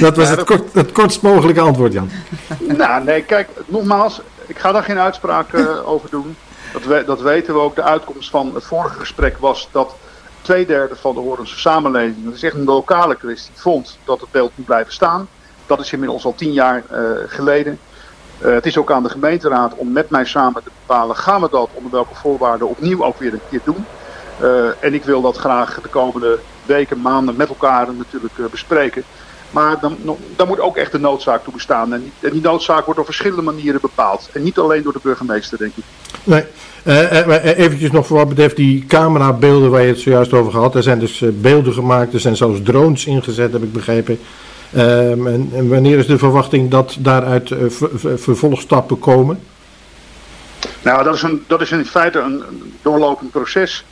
Dat 0.00 0.16
was 0.16 0.28
het, 0.28 0.44
kort, 0.44 0.72
het 0.72 0.92
kortst 0.92 1.22
mogelijke 1.22 1.60
antwoord, 1.60 1.92
Jan. 1.92 2.10
Nou, 2.76 3.04
nee, 3.04 3.22
kijk, 3.22 3.48
nogmaals, 3.66 4.20
ik 4.46 4.58
ga 4.58 4.72
daar 4.72 4.82
geen 4.82 4.98
uitspraak 4.98 5.52
uh, 5.52 5.88
over 5.88 6.10
doen. 6.10 6.36
Dat, 6.72 6.84
we, 6.84 7.02
dat 7.06 7.20
weten 7.20 7.54
we 7.54 7.60
ook. 7.60 7.74
De 7.74 7.82
uitkomst 7.82 8.30
van 8.30 8.54
het 8.54 8.64
vorige 8.64 8.98
gesprek 8.98 9.38
was 9.38 9.68
dat 9.72 9.94
twee 10.42 10.66
derde 10.66 10.96
van 10.96 11.14
de 11.14 11.20
Horense 11.20 11.58
samenleving, 11.58 12.24
dat 12.24 12.34
is 12.34 12.42
echt 12.42 12.54
een 12.54 12.64
lokale 12.64 13.16
kwestie, 13.16 13.52
vond 13.54 13.98
dat 14.04 14.20
het 14.20 14.30
beeld 14.30 14.52
moet 14.54 14.66
blijven 14.66 14.92
staan. 14.92 15.28
Dat 15.66 15.80
is 15.80 15.92
inmiddels 15.92 16.24
al 16.24 16.34
tien 16.34 16.52
jaar 16.52 16.82
uh, 16.92 16.98
geleden. 17.26 17.78
Uh, 18.44 18.54
het 18.54 18.66
is 18.66 18.78
ook 18.78 18.90
aan 18.90 19.02
de 19.02 19.08
gemeenteraad 19.08 19.74
om 19.74 19.92
met 19.92 20.10
mij 20.10 20.24
samen 20.24 20.62
te 20.62 20.70
bepalen, 20.86 21.16
gaan 21.16 21.40
we 21.40 21.48
dat 21.50 21.68
onder 21.74 21.92
welke 21.92 22.14
voorwaarden 22.14 22.68
opnieuw 22.68 23.04
ook 23.04 23.18
weer 23.18 23.32
een 23.32 23.40
keer 23.50 23.60
doen. 23.64 23.86
Uh, 24.42 24.66
en 24.80 24.94
ik 24.94 25.04
wil 25.04 25.20
dat 25.20 25.36
graag 25.36 25.80
de 25.82 25.88
komende 25.88 26.38
weken, 26.66 27.00
maanden 27.00 27.36
met 27.36 27.48
elkaar 27.48 27.94
natuurlijk 27.94 28.50
bespreken. 28.50 29.04
Maar 29.54 29.80
dan, 29.80 29.96
dan 30.36 30.46
moet 30.46 30.60
ook 30.60 30.76
echt 30.76 30.92
de 30.92 30.98
noodzaak 30.98 31.44
toe 31.44 31.52
bestaan. 31.52 31.92
En 31.92 32.12
die, 32.20 32.40
noodzaak 32.40 32.84
wordt 32.84 33.00
op 33.00 33.06
verschillende 33.06 33.42
manieren 33.42 33.80
bepaald. 33.80 34.28
En 34.32 34.42
niet 34.42 34.58
alleen 34.58 34.82
door 34.82 34.92
de 34.92 34.98
burgemeester, 35.02 35.58
denk 35.58 35.72
ik. 35.76 35.84
Nee. 36.24 36.44
Uh, 36.84 37.58
eventjes 37.58 37.90
nog 37.90 38.06
voor 38.06 38.16
wat 38.16 38.28
betreft 38.28 38.56
die 38.56 38.84
camerabeelden 38.86 39.70
waar 39.70 39.82
je 39.82 39.88
het 39.88 39.98
zojuist 40.00 40.32
over 40.32 40.52
gehad. 40.52 40.74
Er 40.74 40.82
zijn 40.82 40.98
dus 40.98 41.22
beelden 41.40 41.72
gemaakt, 41.72 42.14
er 42.14 42.20
zijn 42.20 42.36
zelfs 42.36 42.60
drones 42.62 43.06
ingezet, 43.06 43.52
heb 43.52 43.62
ik 43.62 43.72
begrepen. 43.72 44.18
Um, 44.76 45.26
en, 45.26 45.50
en, 45.54 45.68
wanneer 45.68 45.98
is 45.98 46.06
de 46.06 46.18
verwachting 46.18 46.70
dat 46.70 46.96
daaruit 46.98 47.50
uh, 47.50 47.58
ver, 47.68 48.18
vervolgstappen 48.18 48.98
komen? 48.98 49.40
Nou, 50.82 51.04
dat 51.04 51.14
is, 51.14 51.22
een, 51.22 51.44
dat 51.46 51.60
is 51.60 51.70
in 51.70 51.86
feite 51.86 52.18
een, 52.18 52.44
een 52.48 52.74
doorlopend 52.82 53.30
proces. 53.30 53.84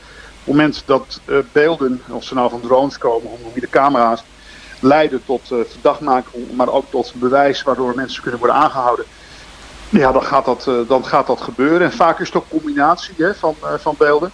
Op 0.43 0.45
het 0.45 0.55
moment 0.55 0.83
dat 0.85 1.19
beelden, 1.51 2.01
of 2.09 2.23
ze 2.23 2.33
nou 2.33 2.49
van 2.49 2.61
drones 2.61 2.97
komen, 2.97 3.29
of 3.31 3.53
de 3.53 3.69
camera's, 3.69 4.23
leiden 4.83 5.21
tot 5.25 5.49
uh, 5.51 5.59
verdachtmaking, 5.69 6.51
maar 6.55 6.69
ook 6.69 6.85
tot 6.89 7.13
bewijs 7.15 7.63
waardoor 7.63 7.93
mensen 7.95 8.21
kunnen 8.21 8.39
worden 8.39 8.57
aangehouden. 8.57 9.05
Ja, 9.89 10.11
dan 10.11 10.23
gaat 10.23 10.45
dat, 10.45 10.65
uh, 10.69 10.75
dan 10.87 11.05
gaat 11.05 11.27
dat 11.27 11.41
gebeuren. 11.41 11.81
En 11.81 11.91
vaak 11.91 12.19
is 12.19 12.27
het 12.27 12.35
ook 12.35 12.49
combinatie 12.49 13.13
hè, 13.17 13.35
van, 13.35 13.55
uh, 13.63 13.69
van 13.77 13.95
beelden. 13.97 14.31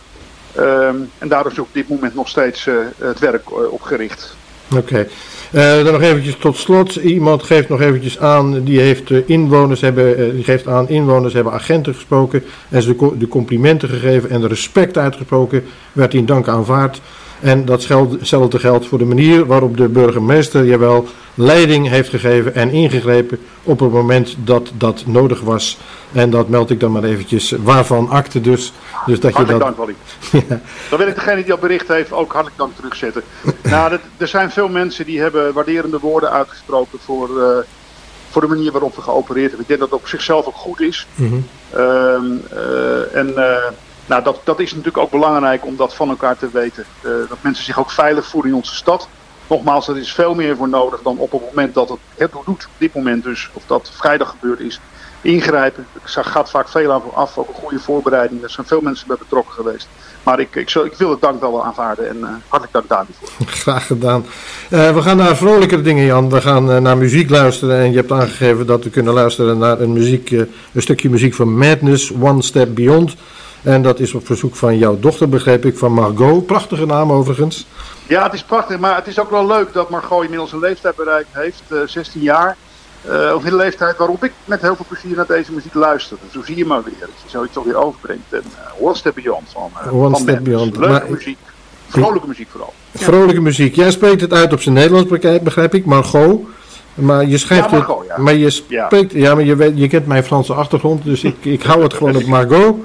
Um, 0.58 1.12
en 1.18 1.28
daardoor 1.28 1.52
is 1.52 1.60
op 1.60 1.68
dit 1.72 1.90
moment 1.90 2.16
nog 2.16 2.28
steeds 2.28 2.68
het 2.98 3.20
werk 3.20 3.72
opgericht. 3.72 4.36
Oké. 4.76 5.08
Dan 5.52 5.92
nog 5.92 6.02
eventjes 6.02 6.36
tot 6.40 6.58
slot. 6.58 6.96
Iemand 6.96 7.44
geeft 7.44 7.70
nog 7.70 7.82
eventjes 7.82 8.20
aan, 8.20 8.64
die, 8.64 8.80
heeft, 8.80 9.12
inwoners 9.12 9.82
hebben, 9.82 10.36
die 10.36 10.44
geeft 10.44 10.68
aan, 10.68 10.90
inwoners 10.90 11.34
hebben 11.34 11.54
agenten 11.54 11.94
gesproken 11.94 12.44
en 12.70 12.82
ze 12.82 13.14
de 13.18 13.28
complimenten 13.28 13.90
gegeven 13.90 14.30
en 14.30 14.42
de 14.42 14.48
respect 14.48 14.98
uitgesproken, 14.98 15.66
werd 15.92 16.14
in 16.14 16.26
dank 16.26 16.48
aanvaard. 16.48 17.02
En 17.40 17.66
datzelfde 17.66 18.60
geldt 18.60 18.88
voor 18.88 18.98
de 18.98 19.06
manier 19.06 19.46
waarop 19.46 19.78
de 19.78 19.88
burgemeester, 19.88 20.66
jawel, 20.66 21.08
leiding 21.34 21.88
heeft 21.88 22.10
gegeven 22.10 22.56
en 22.56 22.70
ingegrepen 22.70 23.40
op 23.64 23.80
het 23.80 23.92
moment 23.92 24.36
dat 24.44 24.72
dat 24.74 25.04
nodig 25.06 25.42
was. 25.42 25.78
En 26.12 26.30
dat 26.30 26.50
meld 26.50 26.70
ik 26.70 26.80
dan 26.80 26.92
maar 26.92 27.04
eventjes 27.04 27.52
waarvan 27.52 28.10
akte 28.10 28.42
dus. 28.42 28.74
dus 29.06 29.20
dat 29.20 29.34
hartelijk 29.34 29.64
je 29.64 29.66
dat... 29.66 29.76
dank, 29.76 29.78
Wally. 29.78 29.96
ja. 30.50 30.62
Dan 30.90 31.00
wil 31.00 31.08
ik 31.08 31.16
degene 31.16 31.36
die 31.36 31.46
dat 31.46 31.60
bericht 31.60 31.88
heeft 31.88 32.12
ook 32.12 32.32
hartelijk 32.32 32.58
dank 32.58 32.76
terugzetten. 32.76 33.24
nou, 33.64 33.98
er 34.18 34.28
zijn 34.28 34.52
veel 34.52 34.70
mensen 34.70 35.06
die 35.06 35.20
hebben 35.20 35.54
waarderende 35.54 36.00
woorden 36.00 36.32
uitgesproken 36.32 37.00
voor, 37.00 37.30
uh, 37.38 37.58
voor 38.30 38.42
de 38.42 38.48
manier 38.48 38.72
waarop 38.72 38.96
we 38.96 39.02
geopereerd 39.02 39.48
hebben. 39.48 39.62
Ik 39.62 39.68
denk 39.68 39.80
dat 39.80 39.90
het 39.90 40.00
op 40.00 40.08
zichzelf 40.08 40.46
ook 40.46 40.56
goed 40.56 40.82
is. 40.82 41.08
Mm 41.16 41.28
-hmm. 41.28 41.44
uh, 41.74 43.16
en... 43.16 43.34
Uh, 43.36 43.56
nou, 44.10 44.24
dat, 44.24 44.42
dat 44.44 44.60
is 44.60 44.70
natuurlijk 44.70 44.98
ook 44.98 45.12
belangrijk 45.12 45.66
om 45.66 45.76
dat 45.76 45.96
van 45.96 46.10
elkaar 46.10 46.38
te 46.38 46.50
weten. 46.54 46.86
Uh, 47.02 47.12
dat 47.30 47.38
mensen 47.42 47.66
zich 47.66 47.80
ook 47.80 47.92
veilig 47.92 48.26
voelen 48.26 48.52
in 48.52 48.58
onze 48.58 48.76
stad. 48.76 49.08
Nogmaals, 49.48 49.88
er 49.88 49.98
is 49.98 50.14
veel 50.14 50.36
meer 50.36 50.56
voor 50.56 50.70
nodig 50.70 51.02
dan 51.02 51.18
op 51.18 51.32
het 51.32 51.42
moment 51.42 51.74
dat 51.74 51.90
het 51.90 52.00
het 52.16 52.32
doet. 52.32 52.66
Op 52.66 52.78
dit 52.78 52.94
moment 52.94 53.24
dus, 53.24 53.50
of 53.54 53.64
dat 53.68 53.92
vrijdag 53.94 54.30
gebeurd 54.30 54.60
is, 54.60 54.80
ingrijpen. 55.22 55.86
Er 56.16 56.24
gaat 56.24 56.50
vaak 56.50 56.70
veel 56.70 56.92
aan 56.92 57.02
af, 57.14 57.38
ook 57.38 57.48
een 57.48 57.54
goede 57.54 57.80
voorbereiding. 57.80 58.44
Er 58.44 58.50
zijn 58.50 58.68
veel 58.68 58.82
mensen 58.82 59.08
bij 59.08 59.16
betrokken 59.20 59.54
geweest. 59.54 59.88
Maar 60.24 60.40
ik, 60.40 60.56
ik, 60.56 60.70
ik 60.70 60.94
wil 60.98 61.10
het 61.10 61.22
dank 61.22 61.42
wel 61.42 61.66
aanvaarden 61.66 62.10
en 62.10 62.18
uh, 62.18 62.28
hartelijk 62.48 62.74
dank 62.74 62.90
daarvoor. 62.90 63.30
Graag 63.64 63.88
gedaan. 63.88 64.26
Uh, 64.70 64.94
we 64.94 65.02
gaan 65.02 65.18
naar 65.18 65.36
vrolijkere 65.36 65.82
dingen, 65.82 66.06
Jan. 66.06 66.30
We 66.30 66.42
gaan 66.42 66.82
naar 66.82 66.98
muziek 66.98 67.30
luisteren. 67.30 67.80
En 67.80 67.92
je 67.92 67.98
hebt 67.98 68.12
aangegeven 68.12 68.66
dat 68.66 68.84
we 68.84 68.90
kunnen 68.90 69.14
luisteren 69.14 69.58
naar 69.58 69.80
een, 69.80 69.94
muziek, 69.94 70.32
een 70.32 70.82
stukje 70.82 71.10
muziek 71.10 71.34
van 71.34 71.58
Madness, 71.58 72.14
One 72.22 72.42
Step 72.42 72.76
Beyond. 72.76 73.16
En 73.64 73.82
dat 73.82 74.00
is 74.00 74.14
op 74.14 74.26
verzoek 74.26 74.56
van 74.56 74.78
jouw 74.78 75.00
dochter, 75.00 75.30
begreep 75.30 75.66
ik, 75.66 75.78
van 75.78 75.94
Margot. 75.94 76.46
Prachtige 76.46 76.86
naam 76.86 77.12
overigens. 77.12 77.68
Ja, 78.08 78.24
het 78.24 78.34
is 78.34 78.44
prachtig, 78.44 78.80
maar 78.80 78.96
het 78.96 79.08
is 79.08 79.20
ook 79.20 79.30
wel 79.30 79.48
leuk 79.48 79.74
dat 79.74 79.90
Margot 79.90 80.24
inmiddels 80.24 80.52
een 80.52 80.60
leeftijd 80.60 80.96
bereikt 80.96 81.30
heeft, 81.32 81.64
16 81.86 82.22
jaar. 82.22 82.58
Uh, 83.08 83.34
of 83.36 83.44
in 83.44 83.50
de 83.50 83.56
leeftijd 83.56 83.98
waarop 83.98 84.24
ik 84.24 84.32
met 84.46 84.62
heel 84.62 84.76
veel 84.76 84.86
plezier 84.88 85.16
naar 85.16 85.26
deze 85.26 85.52
muziek 85.52 85.74
luister. 85.74 86.18
Dus 86.24 86.34
zo 86.34 86.42
zie 86.44 86.58
je 86.58 86.66
maar 86.66 86.84
weer. 86.84 87.00
Dat 87.00 87.10
je 87.24 87.30
zoiets 87.30 87.54
toch 87.54 87.64
weer 87.64 87.76
overbrengt. 87.76 88.34
En 88.34 88.44
uh, 88.46 88.86
One 88.86 88.96
Step 88.96 89.16
Beyond 89.16 89.50
van, 89.52 89.72
uh, 89.86 90.04
One 90.04 90.18
Step 90.18 90.44
Beyond. 90.44 90.78
Leuke 90.78 90.92
maar, 90.92 91.06
muziek. 91.10 91.38
Vrolijke 91.88 92.28
muziek 92.28 92.50
vooral. 92.50 92.74
Vrolijke 92.94 93.42
muziek. 93.42 93.76
Jij 93.76 93.92
spreekt 93.92 94.22
het 94.22 94.34
uit 94.34 94.54
op 94.54 94.62
zijn 94.62 94.76
Nederlands, 94.76 95.10
begrijp 95.44 95.74
ik. 95.74 95.86
Margot. 95.86 96.42
Maar 97.00 97.26
je 97.26 97.38
schrijft 97.38 97.70
ja, 97.70 97.78
Margot, 97.78 98.04
het, 98.08 98.18
maar 98.18 98.34
je 98.34 98.50
spreekt, 98.50 99.14
ja, 99.14 99.36
maar 99.36 99.44
je, 99.44 99.56
weet, 99.56 99.72
je 99.76 99.88
kent 99.88 100.06
mijn 100.06 100.24
Franse 100.24 100.54
achtergrond, 100.54 101.04
dus 101.04 101.24
ik, 101.24 101.36
ik 101.42 101.64
hou 101.64 101.84
het 101.84 101.94
gewoon 101.94 102.16
op 102.16 102.26
Margot. 102.36 102.76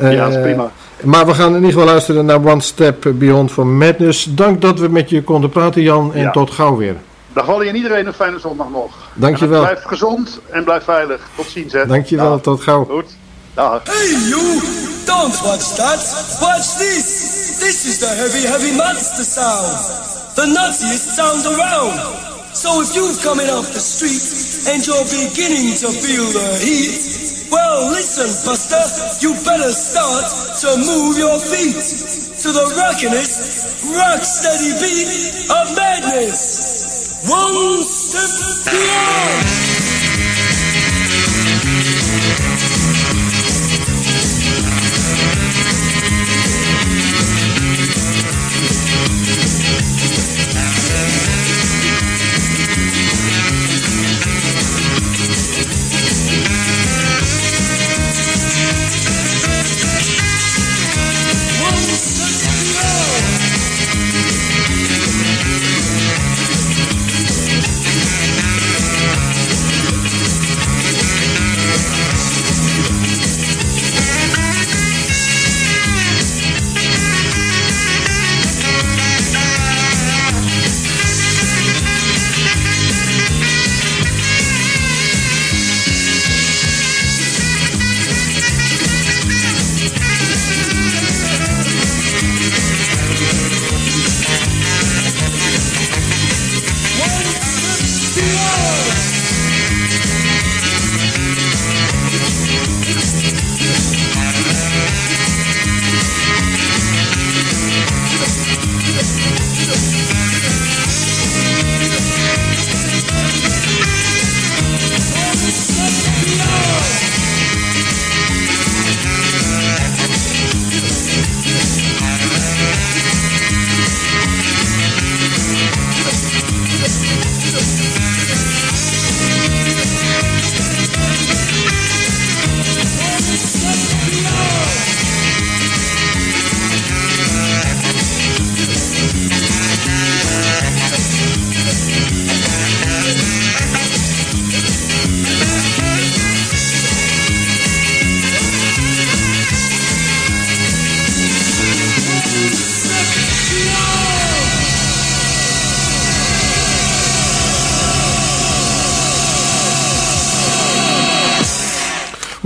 ja, 0.00 0.10
dat 0.10 0.34
is 0.34 0.40
prima. 0.40 0.70
Maar 1.02 1.26
we 1.26 1.34
gaan 1.34 1.48
in 1.48 1.54
ieder 1.54 1.70
geval 1.70 1.86
luisteren 1.86 2.24
naar 2.24 2.44
One 2.44 2.60
Step 2.60 3.12
Beyond 3.14 3.52
for 3.52 3.66
Madness. 3.66 4.24
Dank 4.24 4.60
dat 4.60 4.78
we 4.78 4.88
met 4.88 5.10
je 5.10 5.22
konden 5.22 5.50
praten, 5.50 5.82
Jan, 5.82 6.14
en 6.14 6.22
ja. 6.22 6.30
tot 6.30 6.50
gauw 6.50 6.76
weer. 6.76 6.96
Dag 7.32 7.46
Wally 7.46 7.68
en 7.68 7.76
iedereen 7.76 8.06
een 8.06 8.12
fijne 8.12 8.38
zondag 8.38 8.70
nog. 8.70 8.92
Dankjewel. 9.14 9.60
Blijf 9.60 9.82
gezond 9.82 10.40
en 10.50 10.64
blijf 10.64 10.84
veilig. 10.84 11.20
Tot 11.36 11.46
ziens 11.46 11.72
hè. 11.72 11.86
Dankjewel, 11.86 12.30
Dag. 12.30 12.40
tot 12.40 12.60
gauw. 12.60 12.84
Goed. 12.84 13.16
Dag. 13.54 13.80
Hey 13.84 14.28
you! 14.28 14.60
Don't 15.06 15.40
watch 15.42 15.74
that! 15.76 16.00
Watch 16.40 16.76
this! 16.76 17.58
This 17.58 17.86
is 17.86 17.98
the 17.98 18.06
heavy, 18.06 18.46
heavy 18.46 18.76
monster 18.76 19.24
sound! 19.24 20.34
The 20.34 20.46
nuttiest 20.46 21.14
sound 21.14 21.46
around! 21.46 22.35
So 22.56 22.80
if 22.80 22.96
you've 22.96 23.20
coming 23.20 23.50
off 23.52 23.68
the 23.68 23.84
street 23.84 24.72
and 24.72 24.80
you're 24.80 25.04
beginning 25.04 25.76
to 25.76 25.92
feel 25.92 26.24
the 26.24 26.56
heat, 26.56 27.52
well 27.52 27.92
listen, 27.92 28.32
Buster, 28.48 28.80
you 29.20 29.36
better 29.44 29.68
start 29.68 30.24
to 30.64 30.68
move 30.80 31.20
your 31.20 31.36
feet 31.36 31.76
to 31.76 32.48
the 32.56 32.64
rockinest, 32.80 33.92
rock 33.92 34.24
steady 34.24 34.72
beat 34.80 35.52
of 35.52 35.76
madness. 35.76 37.28
One 37.28 37.84
step 37.84 38.72
beyond. 38.72 39.65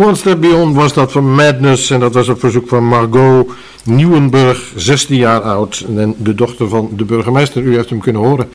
One 0.01 0.15
Step 0.15 0.41
Beyond 0.41 0.77
was 0.77 0.93
dat 0.93 1.13
van 1.13 1.35
Madness 1.35 1.91
en 1.91 2.01
dat 2.01 2.15
was 2.15 2.29
op 2.29 2.41
verzoek 2.41 2.69
van 2.69 2.85
Margot 2.85 3.51
Nieuwenburg, 3.85 4.73
16 4.77 5.17
jaar 5.17 5.41
oud 5.41 5.87
en 5.97 6.15
de 6.19 6.35
dochter 6.35 6.69
van 6.69 6.91
de 6.97 7.05
burgemeester. 7.05 7.63
U 7.63 7.75
heeft 7.75 7.91
hem 7.91 8.01
kunnen 8.01 8.23
horen. 8.23 8.49